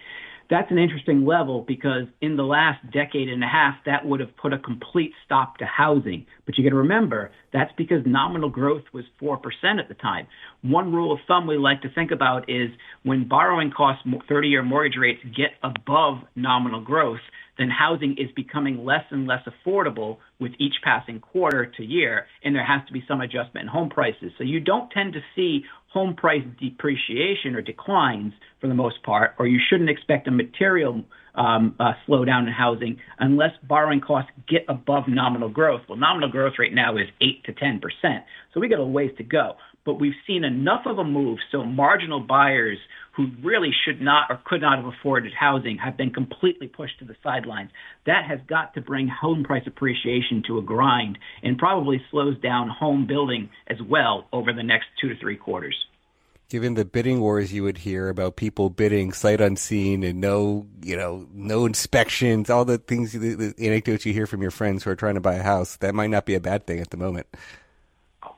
[0.50, 4.36] that's an interesting level because in the last decade and a half, that would have
[4.36, 6.26] put a complete stop to housing.
[6.46, 9.38] But you got to remember, that's because nominal growth was 4%
[9.80, 10.26] at the time.
[10.64, 12.70] One rule of thumb we like to think about is
[13.04, 17.20] when borrowing costs, 30 year mortgage rates get above nominal growth,
[17.60, 22.56] then housing is becoming less and less affordable with each passing quarter to year, and
[22.56, 24.32] there has to be some adjustment in home prices.
[24.38, 29.36] So you don't tend to see home price depreciation or declines for the most part,
[29.40, 31.04] or you shouldn't expect a material
[31.36, 35.82] um, uh, slowdown in housing unless borrowing costs get above nominal growth.
[35.88, 39.12] Well, nominal growth right now is 8 to 10 percent, so we got a ways
[39.18, 39.54] to go.
[39.90, 42.78] But we've seen enough of a move so marginal buyers
[43.14, 47.06] who really should not or could not have afforded housing have been completely pushed to
[47.06, 47.72] the sidelines.
[48.06, 52.70] That has got to bring home price appreciation to a grind and probably slows down
[52.70, 55.76] home building as well over the next two to three quarters.
[56.50, 60.96] Given the bidding wars you would hear about people bidding sight unseen and no, you
[60.96, 64.92] know, no inspections, all the things, the, the anecdotes you hear from your friends who
[64.92, 66.98] are trying to buy a house, that might not be a bad thing at the
[66.98, 67.26] moment.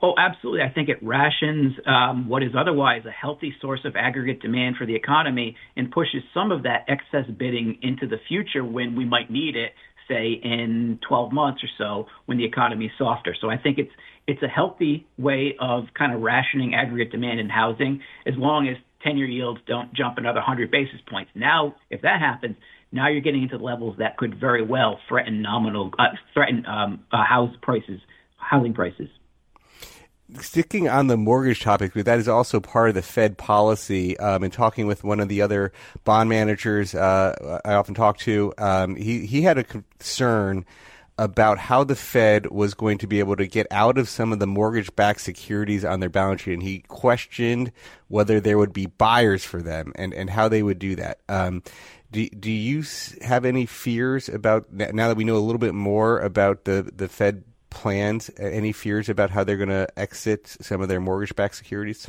[0.03, 0.61] Oh, absolutely.
[0.63, 4.87] I think it rations um, what is otherwise a healthy source of aggregate demand for
[4.87, 9.29] the economy and pushes some of that excess bidding into the future when we might
[9.29, 9.73] need it,
[10.07, 13.35] say in 12 months or so when the economy is softer.
[13.39, 13.91] So I think it's
[14.27, 18.77] it's a healthy way of kind of rationing aggregate demand in housing as long as
[19.05, 21.31] 10-year yields don't jump another 100 basis points.
[21.35, 22.55] Now, if that happens,
[22.91, 27.23] now you're getting into levels that could very well threaten nominal uh, threaten um, uh,
[27.23, 27.99] house prices,
[28.37, 29.09] housing prices
[30.39, 34.17] sticking on the mortgage topic, but that is also part of the Fed policy.
[34.19, 38.53] Um, and talking with one of the other bond managers uh, I often talk to,
[38.57, 40.65] um, he he had a concern
[41.17, 44.39] about how the Fed was going to be able to get out of some of
[44.39, 47.71] the mortgage-backed securities on their balance sheet, and he questioned
[48.07, 51.19] whether there would be buyers for them and, and how they would do that.
[51.29, 51.61] Um,
[52.11, 52.83] do, do you
[53.21, 57.07] have any fears about now that we know a little bit more about the, the
[57.07, 58.29] Fed plans?
[58.37, 62.07] Any fears about how they're going to exit some of their mortgage-backed securities?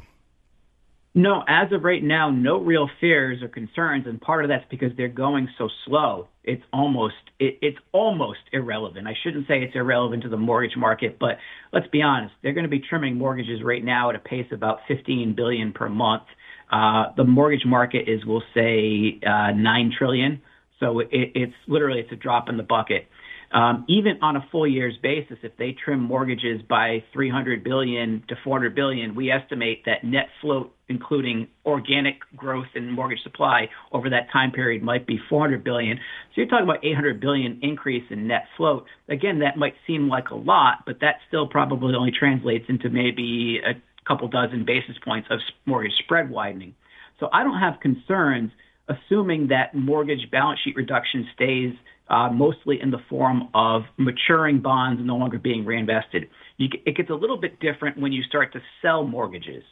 [1.15, 4.93] No, as of right now, no real fears or concerns, and part of that's because
[4.97, 6.29] they're going so slow.
[6.43, 9.07] It's almost it, it's almost irrelevant.
[9.07, 11.37] I shouldn't say it's irrelevant to the mortgage market, but
[11.71, 14.59] let's be honest, they're going to be trimming mortgages right now at a pace of
[14.59, 16.23] about 15 billion per month.
[16.71, 20.41] Uh, the mortgage market is, we'll say, uh, nine trillion.
[20.81, 23.07] So it, it's literally it's a drop in the bucket.
[23.53, 28.37] Um, even on a full year's basis, if they trim mortgages by 300 billion to
[28.43, 34.33] 400 billion, we estimate that net float, including organic growth in mortgage supply over that
[34.33, 35.99] time period, might be 400 billion.
[35.99, 38.87] So you're talking about 800 billion increase in net float.
[39.11, 43.61] Again, that might seem like a lot, but that still probably only translates into maybe
[43.67, 43.75] a
[44.09, 46.75] couple dozen basis points of mortgage spread widening.
[47.21, 48.51] So I don't have concerns
[48.89, 51.73] assuming that mortgage balance sheet reduction stays
[52.09, 56.29] Uh, mostly in the form of maturing bonds no longer being reinvested.
[56.59, 59.63] It gets a little bit different when you start to sell mortgages.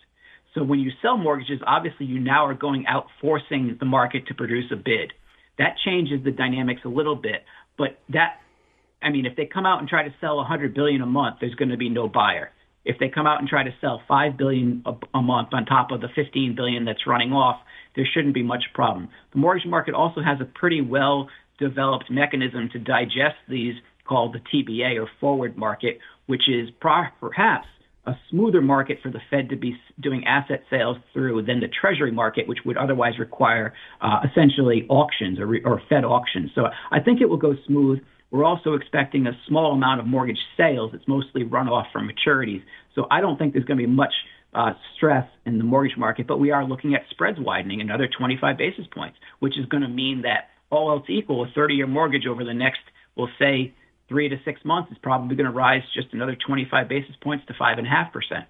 [0.55, 4.35] So when you sell mortgages, obviously you now are going out forcing the market to
[4.35, 5.13] produce a bid.
[5.59, 7.45] That changes the dynamics a little bit,
[7.77, 8.37] but that,
[9.03, 11.55] I mean, if they come out and try to sell 100 billion a month, there's
[11.55, 12.51] going to be no buyer.
[12.85, 15.91] if they come out and try to sell five billion a, a month on top
[15.91, 17.61] of the 15 billion that's running off,
[17.95, 19.09] there shouldn't be much problem.
[19.33, 21.29] The mortgage market also has a pretty well
[21.61, 27.67] developed mechanism to digest these called the TBA or forward market, which is perhaps
[28.07, 32.11] a smoother market for the Fed to be doing asset sales through than the Treasury
[32.11, 36.51] market, which would otherwise require uh, essentially auctions or, or Fed auctions.
[36.55, 38.01] So I think it will go smooth.
[38.31, 40.93] We're also expecting a small amount of mortgage sales.
[40.95, 42.63] It's mostly runoff from maturities.
[42.95, 44.15] So I don't think there's going to be much
[44.55, 48.57] uh, stress in the mortgage market, but we are looking at spreads widening another 25
[48.57, 52.27] basis points, which is going to mean that all else equal, a 30 year mortgage
[52.27, 52.81] over the next,
[53.17, 53.73] we'll say,
[54.09, 57.55] three to six months is probably going to rise just another 25 basis points to
[57.55, 58.45] 5.5%.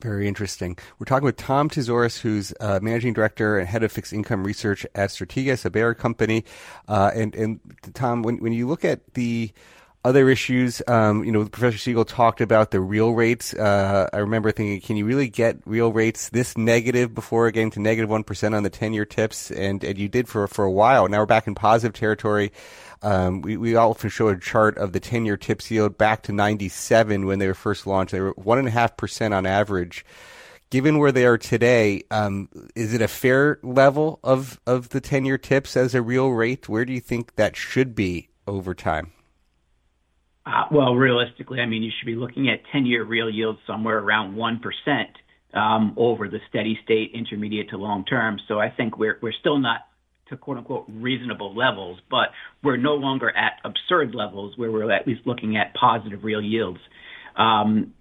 [0.00, 0.78] Very interesting.
[0.98, 4.86] We're talking with Tom Tzitzouris, who's uh, managing director and head of fixed income research
[4.94, 6.44] at Strategas, a Baird company.
[6.88, 7.60] Uh, and, and
[7.92, 9.52] Tom, when, when you look at the
[10.02, 13.52] other issues, um, you know, Professor Siegel talked about the real rates.
[13.52, 17.80] Uh, I remember thinking, can you really get real rates this negative before getting to
[17.80, 18.24] negative 1
[18.54, 19.50] on the 10 year TIPS?
[19.50, 21.06] And, and you did for, for a while.
[21.08, 22.50] Now we're back in positive territory.
[23.02, 26.32] Um, we, we often show a chart of the 10 year TIPS yield back to
[26.32, 28.12] 97 when they were first launched.
[28.12, 30.06] They were 1.5% on average.
[30.70, 35.26] Given where they are today, um, is it a fair level of, of the 10
[35.26, 36.70] year TIPS as a real rate?
[36.70, 39.12] Where do you think that should be over time?
[40.46, 44.36] Uh, well, realistically, I mean, you should be looking at 10-year real yields somewhere around
[44.36, 44.58] 1%
[45.54, 48.38] um, over the steady state, intermediate to long term.
[48.48, 49.80] So I think we're we're still not
[50.28, 52.28] to quote unquote reasonable levels, but
[52.62, 56.78] we're no longer at absurd levels where we're at least looking at positive real yields.
[57.36, 57.94] Um,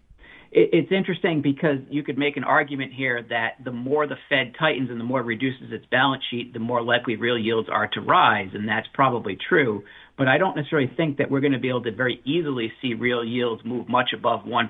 [0.52, 4.54] it, it's interesting because you could make an argument here that the more the Fed
[4.60, 7.88] tightens and the more it reduces its balance sheet, the more likely real yields are
[7.88, 9.84] to rise, and that's probably true
[10.20, 12.94] but I don't necessarily think that we're going to be able to very easily see
[12.94, 14.68] real yields move much above 1%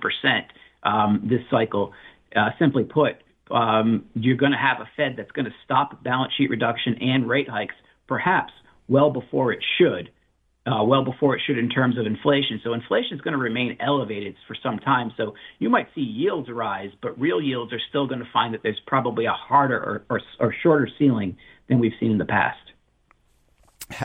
[0.83, 1.91] um, this cycle.
[2.35, 3.15] Uh, simply put,
[3.49, 7.27] um, you're going to have a Fed that's going to stop balance sheet reduction and
[7.27, 7.73] rate hikes,
[8.07, 8.53] perhaps
[8.87, 10.11] well before it should,
[10.67, 12.61] uh, well before it should in terms of inflation.
[12.63, 15.11] So inflation is going to remain elevated for some time.
[15.17, 18.61] So you might see yields rise, but real yields are still going to find that
[18.61, 21.37] there's probably a harder or, or, or shorter ceiling
[21.67, 22.59] than we've seen in the past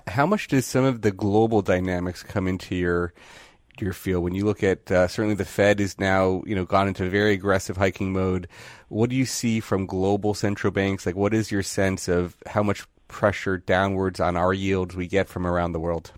[0.07, 3.12] how much does some of the global dynamics come into your
[3.80, 6.89] your field when you look at uh, certainly the Fed is now you know gone
[6.89, 8.49] into very aggressive hiking mode.
[8.89, 11.07] What do you see from global central banks?
[11.07, 15.28] Like, what is your sense of how much pressure downwards on our yields we get
[15.28, 16.12] from around the world?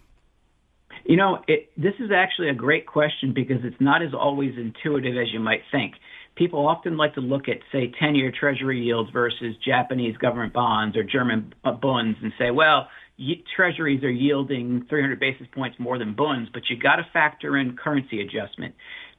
[1.04, 5.16] You know, it, this is actually a great question because it's not as always intuitive
[5.16, 5.94] as you might think.
[6.34, 10.96] People often like to look at, say, 10 year Treasury yields versus Japanese government bonds
[10.96, 12.88] or German uh, bonds and say, well,
[13.54, 17.76] treasuries are yielding 300 basis points more than bonds, but you got to factor in
[17.76, 18.74] currency adjustment.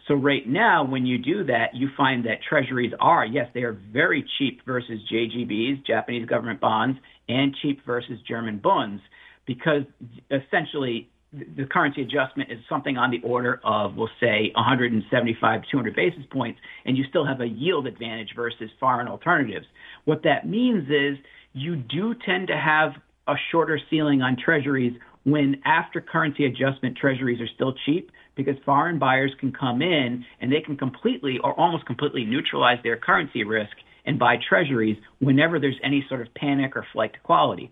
[0.07, 3.77] So right now, when you do that, you find that treasuries are, yes, they are
[3.91, 9.01] very cheap versus JGBs, Japanese government bonds, and cheap versus German bonds,
[9.45, 9.83] because
[10.31, 16.23] essentially the currency adjustment is something on the order of, we'll say, 175, 200 basis
[16.31, 19.65] points, and you still have a yield advantage versus foreign alternatives.
[20.05, 21.17] What that means is
[21.51, 22.93] you do tend to have
[23.27, 28.97] a shorter ceiling on treasuries when after currency adjustment treasuries are still cheap because foreign
[28.97, 33.75] buyers can come in and they can completely or almost completely neutralize their currency risk
[34.05, 37.71] and buy treasuries whenever there's any sort of panic or flight to quality.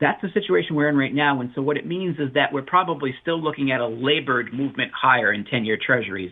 [0.00, 1.40] That's the situation we're in right now.
[1.40, 4.92] And so what it means is that we're probably still looking at a labored movement
[4.94, 6.30] higher in 10 year treasuries.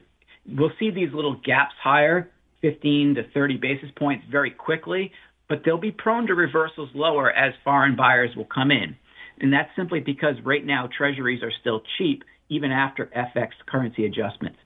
[0.49, 2.31] We'll see these little gaps higher,
[2.63, 5.11] 15 to 30 basis points very quickly,
[5.49, 8.97] but they'll be prone to reversals lower as foreign buyers will come in.
[9.41, 14.59] And that's simply because right now treasuries are still cheap even after FX currency adjustments.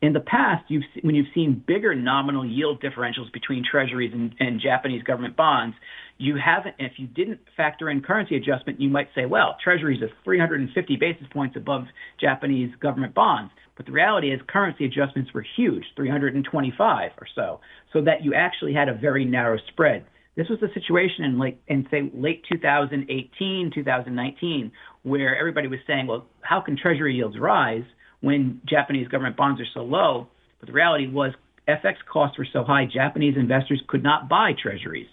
[0.00, 4.60] In the past, you've, when you've seen bigger nominal yield differentials between treasuries and, and
[4.60, 5.74] Japanese government bonds,
[6.18, 10.10] you haven't, if you didn't factor in currency adjustment, you might say, well, treasuries are
[10.24, 11.84] 350 basis points above
[12.20, 13.50] Japanese government bonds.
[13.76, 17.60] But the reality is currency adjustments were huge, 325 or so,
[17.92, 20.04] so that you actually had a very narrow spread.
[20.38, 24.72] This was the situation in like in say late 2018, 2019,
[25.02, 27.82] where everybody was saying, well, how can Treasury yields rise
[28.20, 30.28] when Japanese government bonds are so low?
[30.60, 31.32] But the reality was
[31.68, 35.08] FX costs were so high, Japanese investors could not buy Treasuries.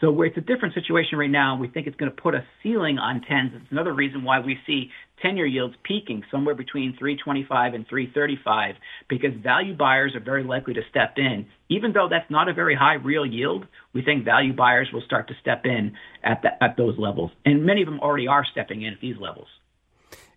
[0.00, 1.58] So where it's a different situation right now.
[1.58, 3.56] We think it's going to put a ceiling on 10s.
[3.56, 4.90] It's another reason why we see
[5.24, 8.76] 10-year yields peaking somewhere between 325 and 335
[9.08, 11.46] because value buyers are very likely to step in.
[11.68, 15.28] Even though that's not a very high real yield, we think value buyers will start
[15.28, 15.92] to step in
[16.24, 17.30] at, the, at those levels.
[17.44, 19.48] And many of them already are stepping in at these levels.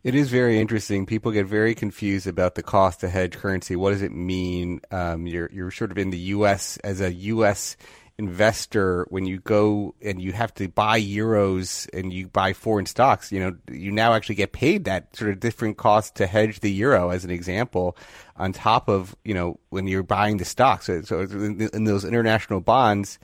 [0.04, 1.06] It is very interesting.
[1.06, 3.78] People get very confused about the cost to hedge currency.
[3.78, 4.82] What does it mean?
[4.92, 6.76] Um, you're you're sort of in the U.S.
[6.84, 7.78] as a U.S.
[8.18, 13.32] investor when you go and you have to buy euros and you buy foreign stocks.
[13.32, 16.72] You know, you now actually get paid that sort of different cost to hedge the
[16.72, 17.98] euro, as an example,
[18.38, 20.86] on top of you know when you're buying the stocks.
[20.86, 23.20] So, so in, those international bonds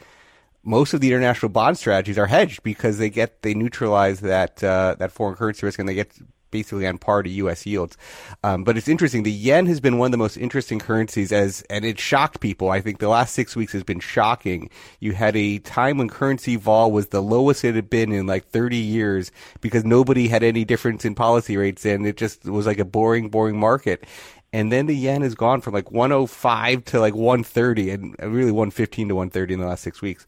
[0.64, 4.96] most of the international bond strategies are hedged because they get they neutralize that uh,
[5.00, 6.12] that foreign currency risk and they get
[6.52, 7.66] basically on par to U.S.
[7.66, 7.98] yields.
[8.44, 9.24] Um, but it's interesting.
[9.24, 12.70] The yen has been one of the most interesting currencies as, and it shocked people.
[12.70, 14.70] I think the last six weeks has been shocking.
[15.00, 18.48] You had a time when currency vol was the lowest it had been in like
[18.48, 19.32] 30 years
[19.62, 23.30] because nobody had any difference in policy rates and it just was like a boring,
[23.30, 24.06] boring market.
[24.52, 29.10] And then the yen has gone from like 105 to like 130 and really 115
[29.10, 30.26] to 130 in the last six weeks.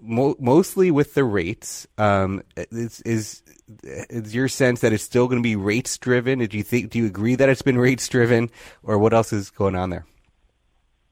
[0.00, 3.41] Mo- mostly with the rates, um, is, is
[3.82, 6.38] is your sense that it's still going to be rates driven?
[6.40, 6.90] Do you think?
[6.90, 8.50] Do you agree that it's been rates driven,
[8.82, 10.06] or what else is going on there?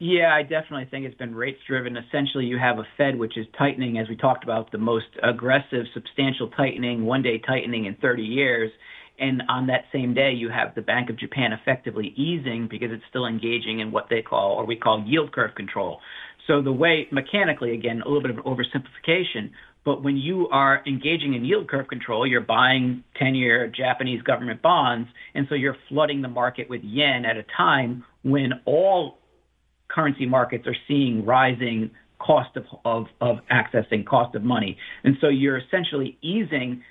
[0.02, 1.94] Yeah, I definitely think it's been rates driven.
[1.96, 5.84] Essentially, you have a Fed which is tightening, as we talked about, the most aggressive,
[5.92, 8.70] substantial tightening, one day tightening in 30 years.
[9.18, 13.04] And on that same day, you have the Bank of Japan effectively easing because it's
[13.10, 16.00] still engaging in what they call, or we call yield curve control.
[16.46, 19.50] So the way mechanically, again, a little bit of oversimplification,
[19.84, 24.60] but when you are engaging in yield curve control, you're buying 10 year Japanese government
[24.60, 25.08] bonds.
[25.34, 29.18] And so you're flooding the market with yen at a time when all
[29.88, 34.76] currency markets are seeing rising cost of, of, of accessing cost of money.
[35.04, 36.82] And so you're essentially easing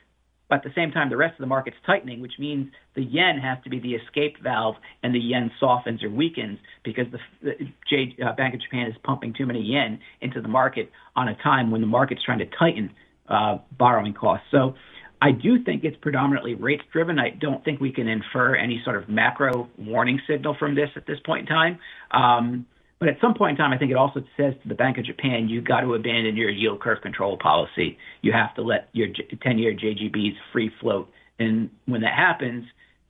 [0.50, 3.38] but at the same time, the rest of the market's tightening, which means the yen
[3.38, 7.54] has to be the escape valve, and the yen softens or weakens because the, the
[7.90, 11.36] J, uh, Bank of Japan is pumping too many yen into the market on a
[11.36, 12.92] time when the market's trying to tighten
[13.30, 14.48] uh, borrowing costs.
[14.50, 14.74] So
[15.22, 17.20] I do think it's predominantly rates driven.
[17.20, 21.06] I don't think we can infer any sort of macro warning signal from this at
[21.06, 21.80] this point in time.
[22.12, 22.66] Um,
[23.00, 25.06] but at some point in time, I think it also says to the Bank of
[25.06, 27.98] Japan, you've got to abandon your yield curve control policy.
[28.22, 29.08] You have to let your
[29.42, 31.10] 10 year JGBs free float.
[31.40, 32.66] And when that happens,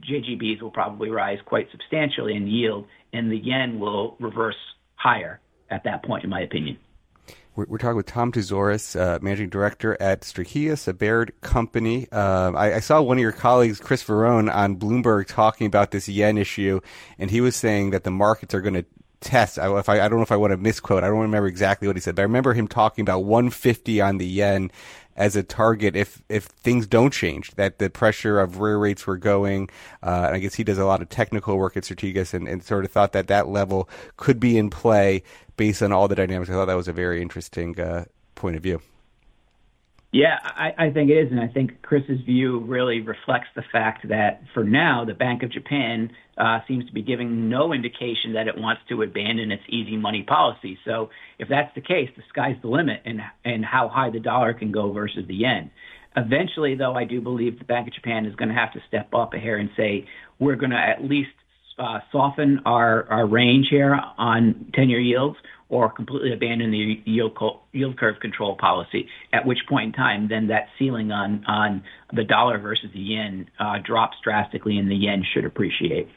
[0.07, 4.55] JGBs will probably rise quite substantially in yield, and the yen will reverse
[4.95, 5.39] higher
[5.71, 6.77] at that point, in my opinion.
[7.55, 12.07] We're, talking with Tom Tzitzouris, uh, managing director at Strategas, a Baird company.
[12.09, 16.07] Uh, I, I, saw one of your colleagues, Chris Verone, on Bloomberg talking about this
[16.07, 16.79] yen issue,
[17.17, 18.85] and he was saying that the markets are going to
[19.21, 19.59] test.
[19.59, 21.03] I, if I, I don't know if I want to misquote.
[21.03, 24.17] I don't remember exactly what he said, but I remember him talking about 150 on
[24.17, 24.71] the yen
[25.15, 27.51] as a target if if things don't change.
[27.55, 29.69] That the pressure of where rates were going.
[30.01, 32.63] Uh, and I guess he does a lot of technical work at Strategas, and, and
[32.63, 35.23] sort of thought that that level could be in play
[35.57, 36.49] based on all the dynamics.
[36.49, 38.05] I thought that was a very interesting uh,
[38.35, 38.81] point of view.
[40.11, 44.07] Yeah, I, I think it is, and I think Chris's view really reflects the fact
[44.09, 48.47] that for now, the Bank of Japan uh, seems to be giving no indication that
[48.47, 50.79] it wants to abandon its easy money policy.
[50.83, 54.55] So, if that's the case, the sky's the limit, and and how high the dollar
[54.55, 55.69] can go versus the yen.
[56.17, 59.13] Eventually, though, I do believe the Bank of Japan is going to have to step
[59.13, 60.07] up here and say
[60.39, 61.29] we're going to at least
[61.77, 65.37] uh, soften our, our range here on 10-year yields
[65.69, 70.67] or completely abandon the yield, curve control policy, at which point in time then that
[70.77, 76.09] ceiling on, the dollar versus the yen uh, drops drastically and the yen should appreciate.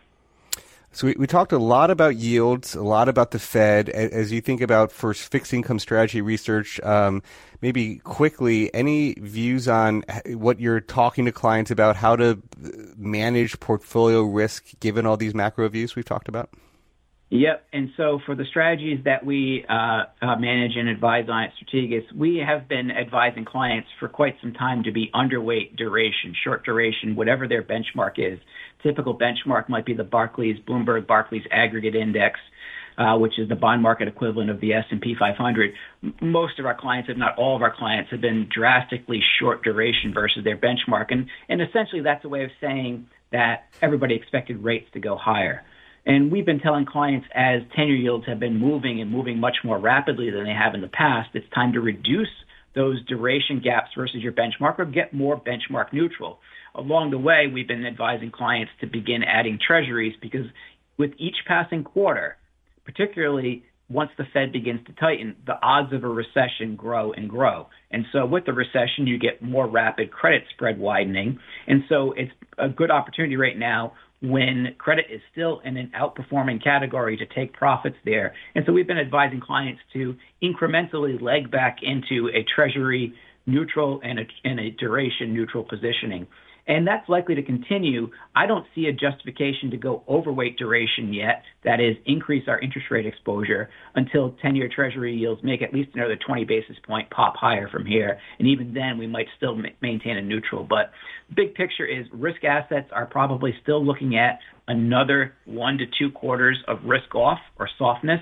[0.94, 3.88] So we, we talked a lot about yields, a lot about the Fed.
[3.88, 7.22] As you think about first fixed income strategy research, um,
[7.62, 12.42] maybe quickly, any views on what you're talking to clients about how to
[12.96, 16.50] manage portfolio risk given all these macro views we've talked about?
[17.32, 17.64] Yep.
[17.72, 22.12] And so for the strategies that we uh, uh, manage and advise on at Strategas,
[22.14, 27.16] we have been advising clients for quite some time to be underweight duration, short duration,
[27.16, 28.38] whatever their benchmark is.
[28.82, 32.38] Typical benchmark might be the Barclays, Bloomberg Barclays Aggregate Index,
[32.98, 35.72] uh, which is the bond market equivalent of the S&P 500.
[36.20, 40.12] Most of our clients, if not all of our clients, have been drastically short duration
[40.12, 41.06] versus their benchmark.
[41.08, 45.64] And, and essentially that's a way of saying that everybody expected rates to go higher.
[46.04, 49.78] And we've been telling clients as 10-year yields have been moving and moving much more
[49.78, 52.28] rapidly than they have in the past, it's time to reduce
[52.74, 56.38] those duration gaps versus your benchmark or get more benchmark neutral.
[56.74, 60.46] Along the way, we've been advising clients to begin adding treasuries because
[60.98, 62.36] with each passing quarter,
[62.84, 67.66] particularly once the Fed begins to tighten, the odds of a recession grow and grow.
[67.90, 71.38] And so with the recession, you get more rapid credit spread widening.
[71.66, 73.92] And so it's a good opportunity right now
[74.22, 78.34] when credit is still in an outperforming category to take profits there.
[78.54, 83.14] And so we've been advising clients to incrementally leg back into a treasury
[83.46, 86.26] neutral and a, and a duration neutral positioning.
[86.66, 88.08] And that's likely to continue.
[88.36, 92.88] I don't see a justification to go overweight duration yet, that is, increase our interest
[92.90, 97.34] rate exposure until 10 year Treasury yields make at least another 20 basis point pop
[97.36, 98.18] higher from here.
[98.38, 100.64] And even then, we might still maintain a neutral.
[100.64, 100.92] But
[101.34, 104.38] big picture is risk assets are probably still looking at
[104.68, 108.20] another one to two quarters of risk off or softness.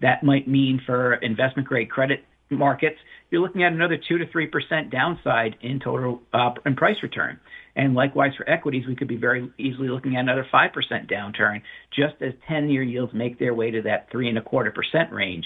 [0.00, 2.96] That might mean for investment grade credit markets,
[3.30, 7.40] you're looking at another two to three percent downside in total uh, in price return.
[7.76, 10.70] And likewise for equities, we could be very easily looking at another 5%
[11.10, 14.70] downturn just as 10 year yields make their way to that three and a quarter
[14.70, 15.44] percent range.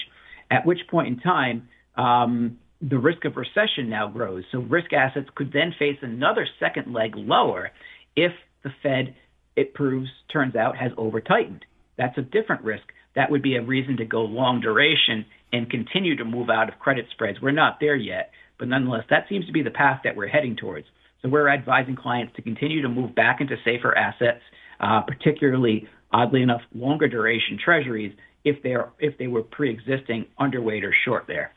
[0.51, 4.43] At which point in time, um, the risk of recession now grows.
[4.51, 7.71] So risk assets could then face another second leg lower
[8.15, 8.31] if
[8.63, 9.15] the Fed,
[9.55, 11.65] it proves, turns out, has over tightened.
[11.97, 12.83] That's a different risk.
[13.15, 16.79] That would be a reason to go long duration and continue to move out of
[16.79, 17.41] credit spreads.
[17.41, 20.55] We're not there yet, but nonetheless, that seems to be the path that we're heading
[20.55, 20.87] towards.
[21.21, 24.41] So we're advising clients to continue to move back into safer assets,
[24.79, 28.13] uh, particularly, oddly enough, longer duration treasuries
[28.45, 31.51] if they are if they were pre-existing underweight or short there.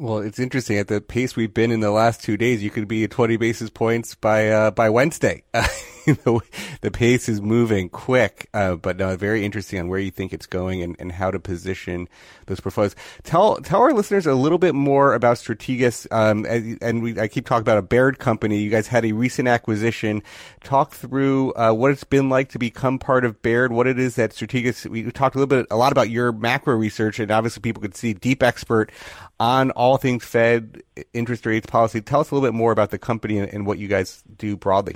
[0.00, 2.62] Well, it's interesting at the pace we've been in the last two days.
[2.62, 5.42] You could be at 20 basis points by uh, by Wednesday.
[5.52, 10.46] the pace is moving quick, uh, but no, very interesting on where you think it's
[10.46, 12.08] going and, and how to position
[12.46, 12.96] those portfolios.
[13.24, 16.06] Tell tell our listeners a little bit more about Strategas.
[16.10, 18.58] Um, and, and we, I keep talking about a Baird company.
[18.58, 20.22] You guys had a recent acquisition.
[20.64, 23.70] Talk through uh, what it's been like to become part of Baird.
[23.70, 24.86] What it is that Strategas.
[24.86, 27.94] We talked a little bit, a lot about your macro research, and obviously people could
[27.94, 28.90] see deep expert
[29.40, 30.82] on all things Fed,
[31.14, 32.00] interest rates, policy.
[32.00, 34.56] Tell us a little bit more about the company and, and what you guys do
[34.56, 34.94] broadly.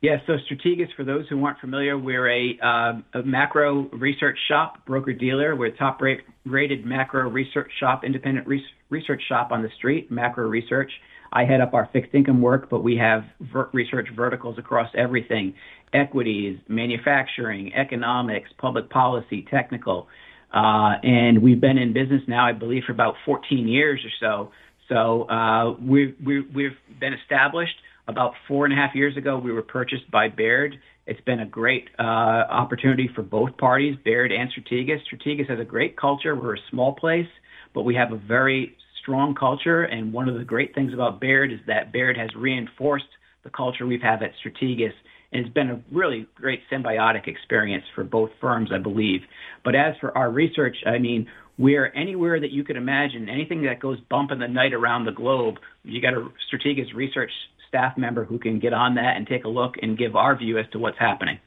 [0.00, 4.84] Yeah, so Strategas, for those who aren't familiar, we're a, uh, a macro research shop,
[4.84, 5.56] broker dealer.
[5.56, 10.10] We're a top rate, rated macro research shop, independent re- research shop on the street,
[10.10, 10.90] macro research.
[11.32, 15.54] I head up our fixed income work, but we have ver- research verticals across everything
[15.94, 20.08] equities, manufacturing, economics, public policy, technical.
[20.54, 24.52] Uh, and we've been in business now, I believe, for about 14 years or so.
[24.88, 27.74] So uh, we've, we've been established.
[28.06, 30.76] About four and a half years ago, we were purchased by Baird.
[31.06, 35.00] It's been a great uh, opportunity for both parties, Baird and Strategas.
[35.10, 36.36] Strategas has a great culture.
[36.36, 37.26] We're a small place,
[37.74, 39.82] but we have a very strong culture.
[39.82, 43.06] And one of the great things about Baird is that Baird has reinforced
[43.42, 44.92] the culture we've had at Strategas
[45.34, 49.20] and it's been a really great symbiotic experience for both firms, I believe.
[49.64, 51.26] But as for our research, I mean,
[51.58, 55.12] we're anywhere that you could imagine, anything that goes bump in the night around the
[55.12, 57.30] globe, you got a Strategas research
[57.68, 60.58] staff member who can get on that and take a look and give our view
[60.58, 61.38] as to what's happening.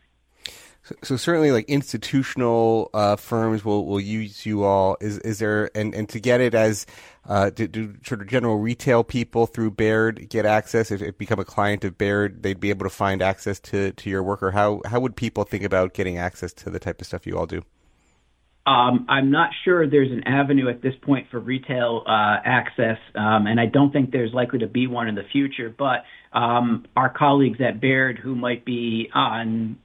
[0.88, 4.96] So, so certainly, like institutional uh, firms will, will use you all.
[5.02, 6.86] Is is there and, and to get it as
[7.28, 10.90] uh, do, do, sort of general retail people through Baird get access?
[10.90, 14.10] If, if become a client of Baird, they'd be able to find access to, to
[14.10, 17.08] your work, or how how would people think about getting access to the type of
[17.08, 17.64] stuff you all do?
[18.66, 23.46] Um, I'm not sure there's an avenue at this point for retail uh, access, um,
[23.46, 25.74] and I don't think there's likely to be one in the future.
[25.78, 29.80] But um, our colleagues at Baird, who might be on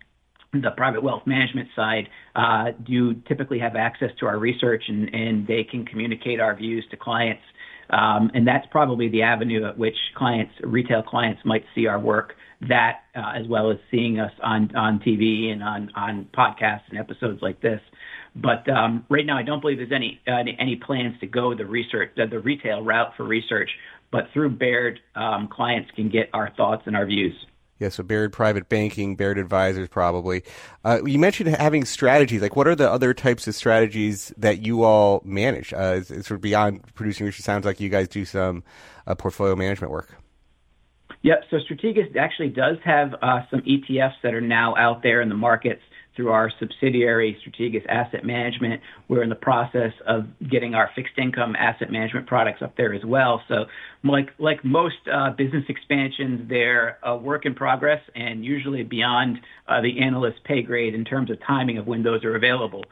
[0.53, 5.65] the private wealth management side uh, do typically have access to our research and, they
[5.65, 7.43] can communicate our views to clients.
[7.91, 12.35] Um, and that's probably the avenue at which clients, retail clients, might see our work.
[12.69, 14.69] That, uh, as well as seeing us on
[15.05, 17.81] TV and on on podcasts and episodes like this.
[18.37, 22.11] But um, right now, I don't believe there's any any plans to go the research
[22.17, 23.69] the, the retail route for research.
[24.13, 27.35] But through Baird, um, clients can get our thoughts and our views.
[27.83, 30.45] Yeah, so Baird Private Banking, Baird Advisors, probably.
[30.85, 32.41] Uh, you mentioned having strategies.
[32.41, 35.73] Like, what are the other types of strategies that you all manage?
[35.73, 37.43] Uh, it's, sort of beyond producing research.
[37.43, 38.63] Sounds like you guys do some
[39.09, 40.17] uh, portfolio management work.
[41.23, 41.43] Yep.
[41.51, 45.35] So Strategas actually does have uh, some ETFs that are now out there in the
[45.35, 45.83] markets
[46.15, 48.81] through our subsidiary, Strategas Asset Management.
[49.09, 53.05] We're in the process of getting our fixed income asset management products up there as
[53.05, 53.43] well.
[53.49, 53.65] So,
[54.05, 59.81] like like most uh, business expansions, they're a work in progress and usually beyond uh,
[59.81, 62.85] the analyst pay grade in terms of timing of when those are available.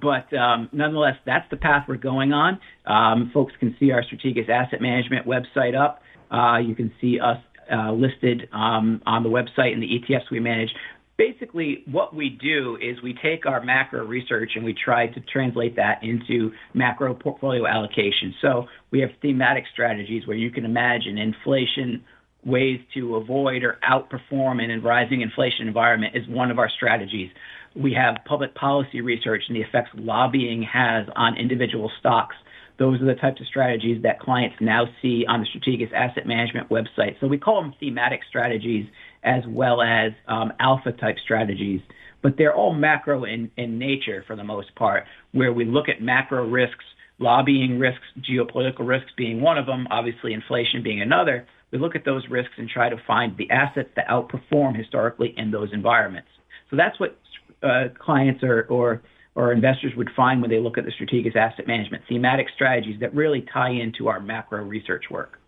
[0.00, 2.60] But um, nonetheless, that's the path we're going on.
[2.84, 6.02] Um, folks can see our Strategas Asset Management website up.
[6.30, 7.38] Uh, you can see us
[7.72, 10.70] uh, listed um, on the website and the ETFs we manage
[11.18, 15.76] basically what we do is we take our macro research and we try to translate
[15.76, 18.34] that into macro portfolio allocation.
[18.40, 22.04] So we have thematic strategies where you can imagine inflation
[22.44, 27.30] ways to avoid or outperform in a rising inflation environment is one of our strategies.
[27.74, 32.36] We have public policy research and the effects lobbying has on individual stocks.
[32.78, 36.68] Those are the types of strategies that clients now see on the Strategas Asset Management
[36.68, 37.18] website.
[37.20, 38.86] So we call them thematic strategies
[39.26, 41.80] as well as um, alpha type strategies.
[42.22, 46.00] But they're all macro in, in nature for the most part, where we look at
[46.00, 46.84] macro risks,
[47.18, 51.46] lobbying risks, geopolitical risks being one of them, obviously inflation being another.
[51.70, 55.50] We look at those risks and try to find the assets that outperform historically in
[55.50, 56.28] those environments.
[56.70, 57.18] So that's what
[57.62, 59.02] uh, clients or, or
[59.36, 63.14] or investors would find when they look at the Strategas asset management thematic strategies that
[63.14, 65.38] really tie into our macro research work.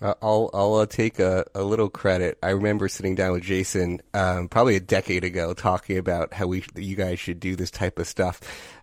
[0.00, 2.36] Uh, I'll I'll uh, take a, a little credit.
[2.42, 6.64] I remember sitting down with Jason um, probably a decade ago talking about how we
[6.74, 8.40] you guys should do this type of stuff,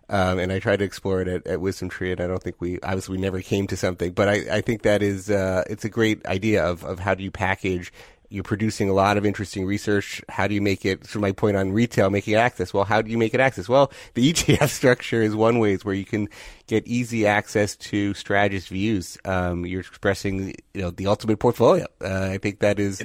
[0.08, 2.80] um, and I tried to explore it at, at WisdomTree, and I don't think we
[2.80, 4.10] obviously we never came to something.
[4.10, 7.22] But I, I think that is uh, it's a great idea of of how do
[7.22, 7.92] you package
[8.34, 10.20] you're producing a lot of interesting research.
[10.28, 12.74] How do you make it, to my point on retail, making access?
[12.74, 13.68] Well, how do you make it access?
[13.68, 16.28] Well, the ETF structure is one way where you can
[16.66, 19.16] get easy access to strategist views.
[19.24, 21.86] Um, you're expressing, you know, the ultimate portfolio.
[22.00, 23.02] Uh, I think that is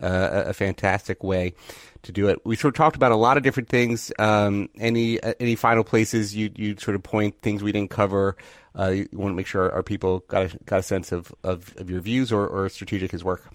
[0.00, 1.52] uh, a fantastic way
[2.02, 2.38] to do it.
[2.44, 4.10] We sort of talked about a lot of different things.
[4.18, 8.36] Um, any uh, any final places you you sort of point things we didn't cover?
[8.76, 11.74] Uh, you want to make sure our people got a, got a sense of, of,
[11.76, 13.52] of your views or, or Strategas's work.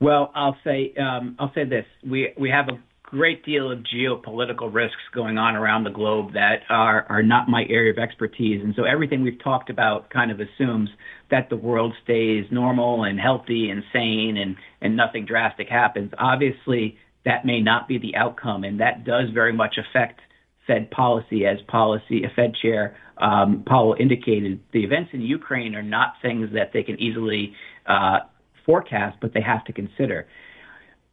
[0.00, 4.72] Well, I'll say um, I'll say this: we we have a great deal of geopolitical
[4.72, 8.74] risks going on around the globe that are are not my area of expertise, and
[8.76, 10.90] so everything we've talked about kind of assumes
[11.30, 16.12] that the world stays normal and healthy and sane, and and nothing drastic happens.
[16.18, 20.20] Obviously, that may not be the outcome, and that does very much affect
[20.66, 24.60] Fed policy, as policy a Fed chair um, Powell indicated.
[24.72, 27.54] The events in Ukraine are not things that they can easily
[27.86, 28.20] uh,
[28.66, 30.26] forecast, but they have to consider.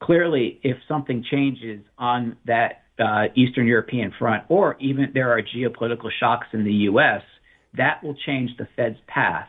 [0.02, 6.10] Clearly, if something changes on that uh, Eastern European front, or even there are geopolitical
[6.20, 7.22] shocks in the U.S.,
[7.78, 9.48] that will change the Fed's path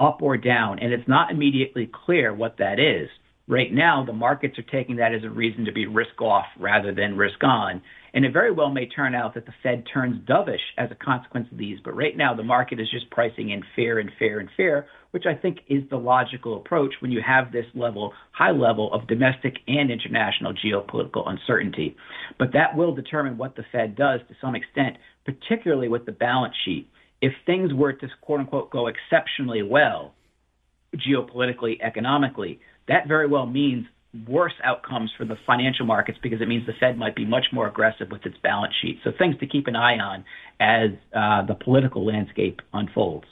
[0.00, 0.78] up or down.
[0.80, 3.08] And it's not immediately clear what that is.
[3.48, 6.94] Right now, the markets are taking that as a reason to be risk off rather
[6.94, 7.82] than risk on.
[8.14, 11.48] And it very well may turn out that the Fed turns dovish as a consequence
[11.50, 11.78] of these.
[11.84, 15.24] But right now, the market is just pricing in fear and fear and fear, which
[15.26, 19.56] I think is the logical approach when you have this level, high level of domestic
[19.68, 21.96] and international geopolitical uncertainty.
[22.38, 26.54] But that will determine what the Fed does to some extent, particularly with the balance
[26.64, 26.88] sheet.
[27.20, 30.14] If things were to quote unquote go exceptionally well,
[30.96, 32.58] geopolitically, economically,
[32.88, 33.86] that very well means
[34.26, 37.66] worse outcomes for the financial markets because it means the Fed might be much more
[37.66, 38.98] aggressive with its balance sheet.
[39.04, 40.24] So things to keep an eye on
[40.60, 43.26] as uh, the political landscape unfolds.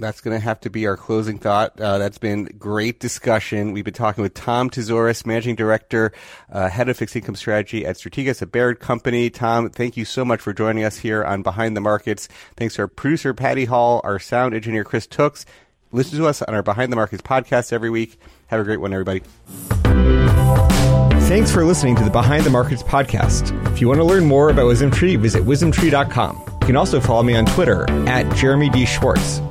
[0.00, 1.78] That's going to have to be our closing thought.
[1.78, 3.72] Uh, that's been great discussion.
[3.72, 6.12] We've been talking with Tom Tzitzouris, Managing Director,
[6.50, 9.28] uh, Head of Fixed Income Strategy at Strategas, a Baird company.
[9.28, 12.28] Tom, thank you so much for joining us here on Behind the Markets.
[12.56, 15.44] Thanks to our producer, Patty Hall, our sound engineer, Chris Tooks.
[15.92, 18.18] Listen to us on our Behind the Markets podcast every week.
[18.46, 19.22] Have a great one, everybody.
[21.28, 23.54] Thanks for listening to the Behind the Markets podcast.
[23.72, 26.42] If you want to learn more about WisdomTree, visit wisdomtree.com.
[26.60, 28.84] You can also follow me on Twitter at Jeremy D.
[28.86, 29.40] Schwartz.